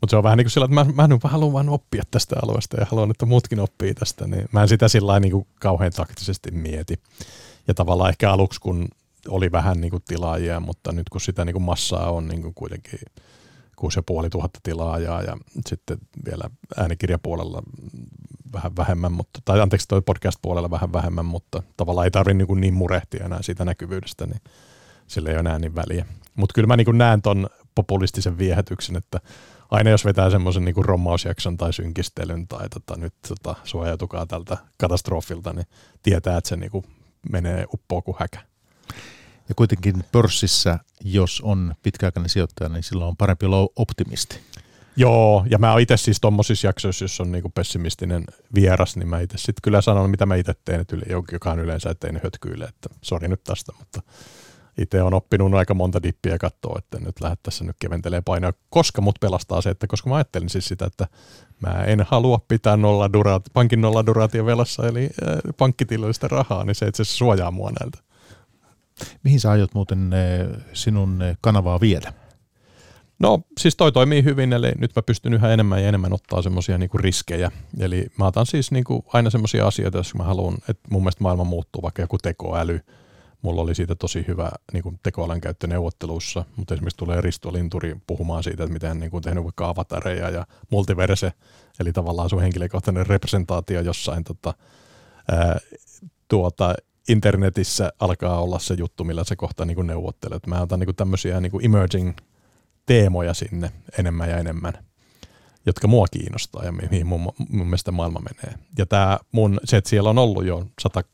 [0.00, 2.76] mutta se on vähän niin kuin sillä, että mä, mä, haluan vain oppia tästä alueesta
[2.80, 6.50] ja haluan, että muutkin oppii tästä, niin mä en sitä sillä niin kuin kauhean taktisesti
[6.50, 7.00] mieti.
[7.68, 8.88] Ja tavallaan ehkä aluksi, kun
[9.28, 12.54] oli vähän niin kuin tilaajia, mutta nyt kun sitä niin kuin massaa on niin kuin
[12.54, 13.00] kuitenkin
[13.76, 16.44] 6500 tilaajaa ja sitten vielä
[16.76, 17.62] äänikirjapuolella
[18.52, 22.74] vähän vähemmän, mutta, tai anteeksi toi podcast-puolella vähän vähemmän, mutta tavallaan ei tarvitse niin, niin
[22.74, 24.40] murehtia enää siitä näkyvyydestä, niin
[25.06, 26.06] sillä ei ole enää niin väliä.
[26.34, 29.20] Mutta kyllä mä niin näen ton populistisen viehätyksen, että
[29.70, 35.52] aina jos vetää semmoisen niin rommausjakson tai synkistelyn tai tota, nyt tota, suojautukaa tältä katastrofilta,
[35.52, 35.66] niin
[36.02, 36.84] tietää, että se niin kuin
[37.30, 38.40] menee uppoa kuin häkä.
[39.48, 44.40] Ja kuitenkin pörssissä, jos on pitkäaikainen sijoittaja, niin silloin on parempi olla optimisti.
[44.96, 48.24] Joo, ja mä oon itse siis tuommoisissa jaksoissa, jos on niinku pessimistinen
[48.54, 50.96] vieras, niin mä itse sitten kyllä sanon, mitä mä itse teen, että
[51.32, 54.02] joka on yleensä, ettei ne hötkyile, että sori nyt tästä, mutta
[54.78, 59.00] itse on oppinut aika monta dippiä katsoa, että nyt lähdet tässä nyt keventelee painoa, koska
[59.00, 61.06] mut pelastaa se, että koska mä ajattelin siis sitä, että
[61.60, 64.06] mä en halua pitää nolla duraat, pankin nolla
[64.46, 65.38] velassa, eli äh,
[66.30, 68.05] rahaa, niin se itse asiassa suojaa mua näiltä.
[69.22, 72.12] Mihin sä aiot muuten äh, sinun äh, kanavaa viedä?
[73.18, 76.78] No siis toi toimii hyvin, eli nyt mä pystyn yhä enemmän ja enemmän ottaa semmoisia
[76.78, 77.50] niinku riskejä.
[77.78, 81.44] Eli mä otan siis niinku aina semmoisia asioita, jos mä haluan, että mun mielestä maailma
[81.44, 82.80] muuttuu, vaikka joku tekoäly.
[83.42, 88.42] Mulla oli siitä tosi hyvä niinku tekoälyn käyttö neuvottelussa, mutta esimerkiksi tulee Risto Linturi puhumaan
[88.42, 91.32] siitä, että miten hän niinku tehnyt vaikka avatareja ja multiverse,
[91.80, 94.54] eli tavallaan sun henkilökohtainen representaatio jossain tota,
[95.32, 95.58] ää,
[96.28, 96.74] tuota,
[97.08, 100.46] internetissä alkaa olla se juttu, millä se kohta niinku neuvottelet.
[100.46, 102.16] Mä otan niinku tämmöisiä niinku emerging
[102.86, 104.72] teemoja sinne enemmän ja enemmän,
[105.66, 108.58] jotka mua kiinnostaa ja mihin mun, mun mielestä maailma menee.
[108.78, 111.04] Ja tämä mun, se, että siellä on ollut jo sata,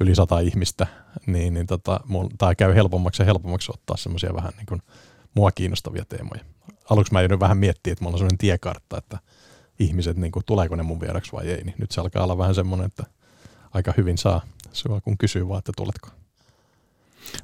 [0.00, 0.86] yli sata ihmistä,
[1.26, 2.00] niin, niin tota,
[2.38, 4.82] tämä käy helpommaksi ja helpommaksi ottaa semmoisia vähän niin kuin
[5.34, 6.40] mua kiinnostavia teemoja.
[6.90, 9.18] Aluksi mä joudun vähän miettiä, että mulla on semmoinen tiekartta, että
[9.78, 12.54] ihmiset, niin kuin, tuleeko ne mun vieraksi vai ei, niin nyt se alkaa olla vähän
[12.54, 13.04] semmoinen, että
[13.70, 14.40] aika hyvin saa
[14.72, 16.08] sua, kun kysyy vaan, että tuletko.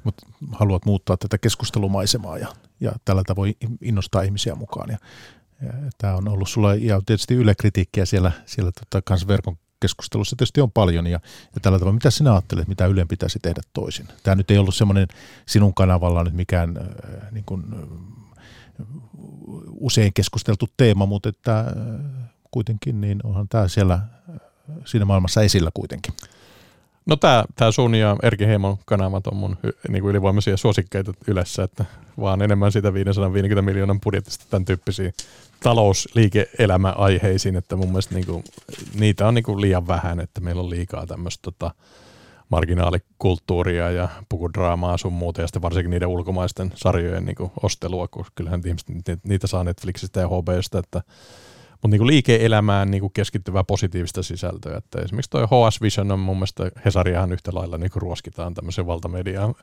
[0.05, 2.49] Mutta haluat muuttaa tätä keskustelumaisemaa ja,
[2.81, 4.91] ja tällä tavoin innostaa ihmisiä mukaan.
[4.91, 4.99] Ja,
[5.63, 10.37] ja tämä on ollut sulla, ja tietysti Yle kritiikkiä siellä, siellä tota, kans verkon keskustelussa
[10.37, 11.21] tietysti on paljon, ja,
[11.55, 14.09] ja tällä tavalla, mitä sinä ajattelet, mitä Ylen pitäisi tehdä toisin?
[14.23, 15.09] Tämä nyt ei ollut semmoinen
[15.47, 17.79] sinun kanavalla nyt mikään äh, niin kuin, äh,
[19.67, 21.67] usein keskusteltu teema, mutta että äh,
[22.51, 24.37] kuitenkin niin onhan tämä siellä äh,
[24.85, 26.15] siinä maailmassa esillä kuitenkin.
[27.09, 29.57] No tämä sun ja Erki Heimon kanavat on mun
[29.89, 31.85] niin kuin ylivoimaisia suosikkeita yleensä, että
[32.21, 35.13] vaan enemmän sitä 550 miljoonan budjetista tämän tyyppisiin
[35.63, 38.45] talousliike-elämäaiheisiin, että mun mielestä niin kuin,
[38.95, 41.71] niitä on niin kuin liian vähän, että meillä on liikaa tämmöistä tota,
[42.49, 48.25] marginaalikulttuuria ja pukudraamaa sun muuta, ja sitten varsinkin niiden ulkomaisten sarjojen niin kuin ostelua, kun
[48.35, 48.89] kyllähän ihmiset
[49.25, 51.03] niitä saa Netflixistä ja HBstä, että
[51.83, 54.77] mutta niinku liike-elämään niinku keskittyvää positiivista sisältöä.
[54.77, 59.55] Että esimerkiksi tuo HS Vision on mun mielestä Hesariahan yhtä lailla niinku ruoskitaan tämmöisen valtamedian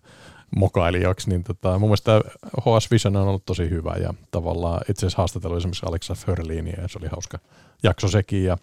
[0.55, 2.21] mokailijaksi, niin tota, mun mielestä
[2.61, 6.87] HS Vision on ollut tosi hyvä ja tavallaan itse asiassa haastattelu esimerkiksi Alexa Förliiniä ja
[6.87, 7.39] se oli hauska
[7.83, 8.57] jakso sekin ja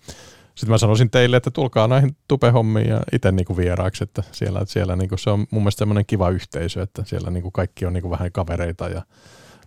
[0.54, 4.72] sitten mä sanoisin teille, että tulkaa näihin tupehommiin ja itse niinku vieraaksi, että siellä, että
[4.72, 8.10] siellä niinku se on mun mielestä semmoinen kiva yhteisö, että siellä niinku kaikki on niinku
[8.10, 9.02] vähän kavereita ja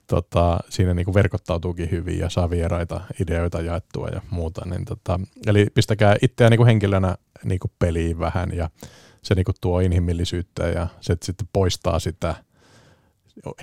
[0.08, 4.62] tota, siinä niin kuin verkottautuukin hyvin ja saa vieraita ideoita jaettua ja muuta.
[4.66, 8.70] Niin tota, eli pistäkää itseä niin kuin henkilönä niin kuin peliin vähän ja
[9.22, 12.36] se niin kuin tuo inhimillisyyttä ja se sitten poistaa sitä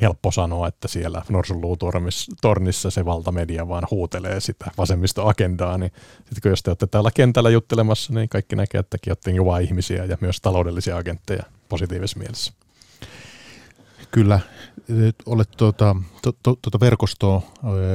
[0.01, 6.63] helppo sanoa, että siellä Norsunluutornissa se valtamedia vaan huutelee sitä vasemmistoagendaa, niin sitten kun jos
[6.63, 10.97] te olette täällä kentällä juttelemassa, niin kaikki näkee, että tekin olette ihmisiä ja myös taloudellisia
[10.97, 12.53] agentteja positiivisessa mielessä.
[14.13, 14.41] Kyllä,
[15.27, 17.43] olet tuota, to, tuota verkostoa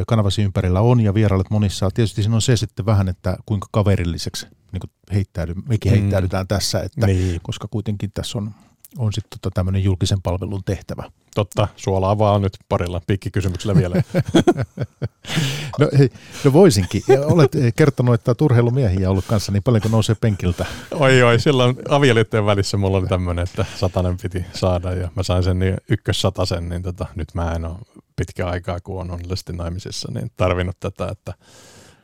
[0.07, 1.91] kanavasi ympärillä on ja vierailet monissa.
[1.91, 5.99] Tietysti siinä on se sitten vähän, että kuinka kaverilliseksi niin kuin heittäydy, mekin mm.
[5.99, 7.39] heittäydytään tässä, että, niin.
[7.43, 8.51] koska kuitenkin tässä on,
[8.97, 11.03] on sitten tota tämmöinen julkisen palvelun tehtävä.
[11.35, 13.95] Totta, suolaa vaan nyt parilla pikkikysymyksellä vielä.
[15.79, 16.09] no, hei,
[16.43, 17.03] no voisinkin.
[17.25, 20.65] Olet kertonut, että turheilumiehiä on ollut kanssa, niin paljonko nousee penkiltä?
[20.91, 25.43] Oi oi, silloin avioliittojen välissä mulla oli tämmöinen, että satanen piti saada ja mä sain
[25.43, 27.77] sen niin ykkössatasen, niin tota, nyt mä en ole
[28.15, 31.33] pitkä aikaa, kun on onnellisesti naimisissa, niin tarvinnut tätä, että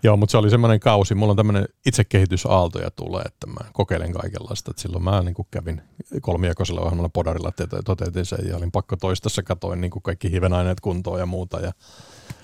[0.03, 1.15] Joo, mutta se oli semmoinen kausi.
[1.15, 4.71] Mulla on tämmöinen itsekehitysaaltoja tulee, että mä kokeilen kaikenlaista.
[4.71, 5.81] Et silloin mä niin kävin
[6.21, 7.51] kolmiakoisella ohjelmalla Podarilla,
[7.85, 11.59] toteutin sen ja olin pakko toistassa, katoin niin kaikki hivenaineet kuntoon ja muuta.
[11.59, 11.71] Ja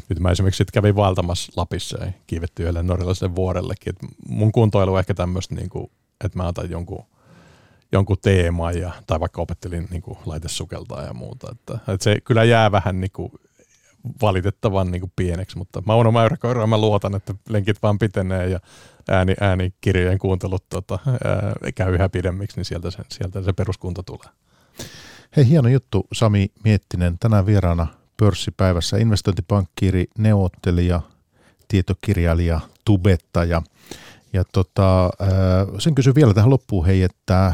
[0.09, 3.89] nyt mä esimerkiksi sit kävin vaeltamassa Lapissa ja kiivetty yhdelle norjalaiselle vuorellekin.
[3.95, 5.69] Et mun kuntoilu on ehkä tämmöistä, niin
[6.25, 7.05] että mä otan jonkun
[7.91, 11.51] jonkun teeman ja, tai vaikka opettelin niin kuin laitesukeltaa ja muuta.
[11.51, 13.31] Että, että se kyllä jää vähän niin kuin
[14.21, 18.59] valitettavan niin kuin pieneksi, mutta Mauno Mäyräkoira mä luotan, että lenkit vaan pitenee ja
[19.09, 24.33] ääni, äänikirjojen kuuntelut tota, ää, käy yhä pidemmiksi, niin sieltä se, sieltä se peruskunta tulee.
[25.37, 27.19] Hei, hieno juttu Sami Miettinen.
[27.19, 27.87] Tänään vieraana
[28.17, 31.01] pörssipäivässä investointipankkiiri, neuvottelija,
[31.67, 33.61] tietokirjailija, tubettaja
[34.33, 35.09] Ja tota,
[35.79, 37.53] sen kysyn vielä tähän loppuun, hei, että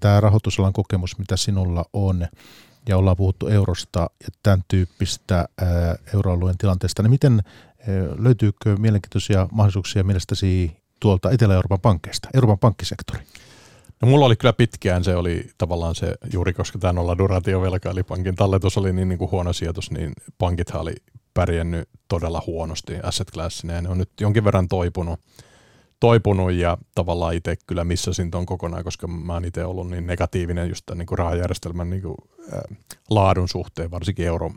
[0.00, 2.26] tämä rahoitusalan kokemus, mitä sinulla on,
[2.88, 5.48] ja ollaan puhuttu eurosta ja tämän tyyppistä
[6.14, 7.42] euroalueen tilanteesta, niin miten
[8.18, 13.20] löytyykö mielenkiintoisia mahdollisuuksia mielestäsi tuolta Etelä-Euroopan pankkeista, Euroopan pankkisektori?
[14.02, 18.02] No mulla oli kyllä pitkään, se oli tavallaan se, juuri koska tämä nolla duratiovelka, eli
[18.02, 20.94] pankin talletus oli niin, niin kuin huono sijoitus, niin pankithan oli
[21.34, 25.20] pärjännyt todella huonosti asset classinä, ja ne on nyt jonkin verran toipunut,
[26.04, 30.68] toipunut ja tavallaan itse kyllä missasin tuon kokonaan, koska mä oon itse ollut niin negatiivinen
[30.68, 32.14] just tämän niin rahajärjestelmän niin kuin,
[32.54, 32.78] äh,
[33.10, 34.54] laadun suhteen, varsinkin euron,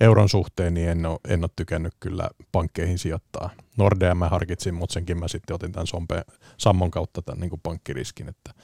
[0.00, 3.50] euron suhteen, niin en ole, en ole tykännyt kyllä pankkeihin sijoittaa.
[3.76, 6.22] Nordea mä harkitsin, mutta senkin mä sitten otin tämän Sompe,
[6.58, 8.54] Sammon kautta tämän niin kuin pankkiriskin, että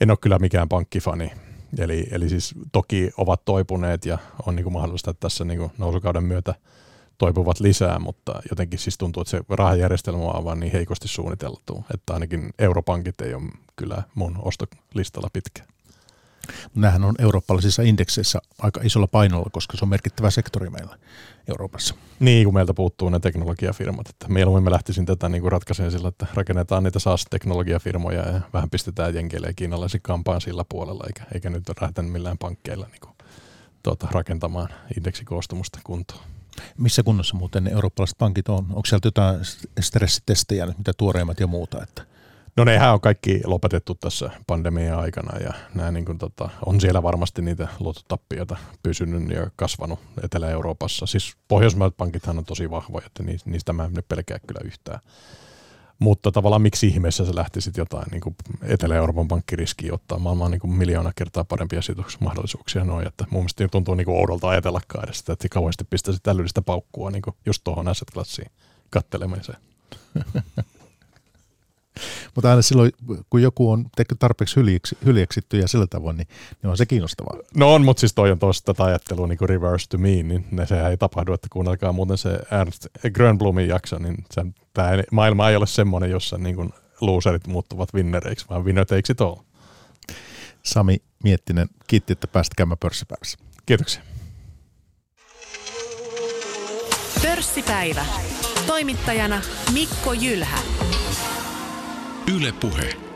[0.00, 1.32] en ole kyllä mikään pankkifani.
[1.78, 5.72] Eli, eli siis toki ovat toipuneet ja on niin kuin mahdollista, että tässä niin kuin
[5.78, 6.54] nousukauden myötä
[7.18, 12.14] toipuvat lisää, mutta jotenkin siis tuntuu, että se rahajärjestelmä on vaan niin heikosti suunniteltu, että
[12.14, 13.42] ainakin europankit ei ole
[13.76, 15.68] kyllä mun ostolistalla pitkään.
[16.74, 20.98] Nämähän on eurooppalaisissa indekseissä aika isolla painolla, koska se on merkittävä sektori meillä
[21.48, 21.94] Euroopassa.
[22.20, 24.08] Niin, kun meiltä puuttuu ne teknologiafirmat.
[24.08, 29.14] Että mieluummin me lähtisin tätä niin ratkaisemaan sillä, että rakennetaan niitä SaaS-teknologiafirmoja ja vähän pistetään
[29.14, 33.12] jenkeille ja kiinalaisen kampaan sillä puolella, eikä, eikä nyt lähteä millään pankkeilla niin kuin,
[33.82, 36.37] tuota, rakentamaan indeksikoostumusta kuntoon.
[36.76, 38.66] Missä kunnossa muuten ne eurooppalaiset pankit on?
[38.68, 39.40] Onko sieltä jotain
[39.80, 41.82] stressitestejä, mitä tuoreimmat ja muuta?
[41.82, 42.02] Että
[42.58, 47.02] No nehän on kaikki lopetettu tässä pandemian aikana ja nämä niin kuin, tota, on siellä
[47.02, 51.06] varmasti niitä luottotappioita pysynyt ja kasvanut Etelä-Euroopassa.
[51.06, 55.00] Siis pohjoismaiset pankithan on tosi vahvoja, että niistä mä en nyt pelkää kyllä yhtään.
[55.98, 60.18] Mutta tavallaan miksi ihmeessä sä lähtisit jotain niin Etelä-Euroopan pankkiriskiä ottaa?
[60.18, 65.04] Maailma on niin miljoona kertaa parempia sijoitusmahdollisuuksia noin, että mun mielestä tuntuu niin oudolta ajatellakaan
[65.04, 68.50] edes sitä, että kauheasti pistäisi älyllistä paukkua niin just tuohon asset klassiin
[68.90, 69.58] kattelemiseen.
[72.34, 72.92] Mutta aina silloin,
[73.30, 73.86] kun joku on
[74.18, 76.28] tarpeeksi hyljeksi, hyljeksitty ja sillä tavoin, niin,
[76.62, 77.36] niin on se kiinnostavaa.
[77.54, 80.44] No on, mutta siis toi on tuosta tätä ajattelua niin kuin reverse to me, niin
[80.50, 85.50] ne, sehän ei tapahdu, että kuunnelkaa muuten se Ernst Grönblumin jakso, niin sen, tämä maailma
[85.50, 89.36] ei ole semmoinen, jossa niin kuin loserit muuttuvat winnereiksi, vaan winner takes it all.
[90.62, 93.38] Sami Miettinen, kiitti, että pääsit käymään pörssipäivässä.
[93.66, 94.02] Kiitoksia.
[97.22, 98.06] Pörssipäivä.
[98.66, 99.40] Toimittajana
[99.72, 100.58] Mikko Jylhä.
[102.28, 103.07] Yle Puhe.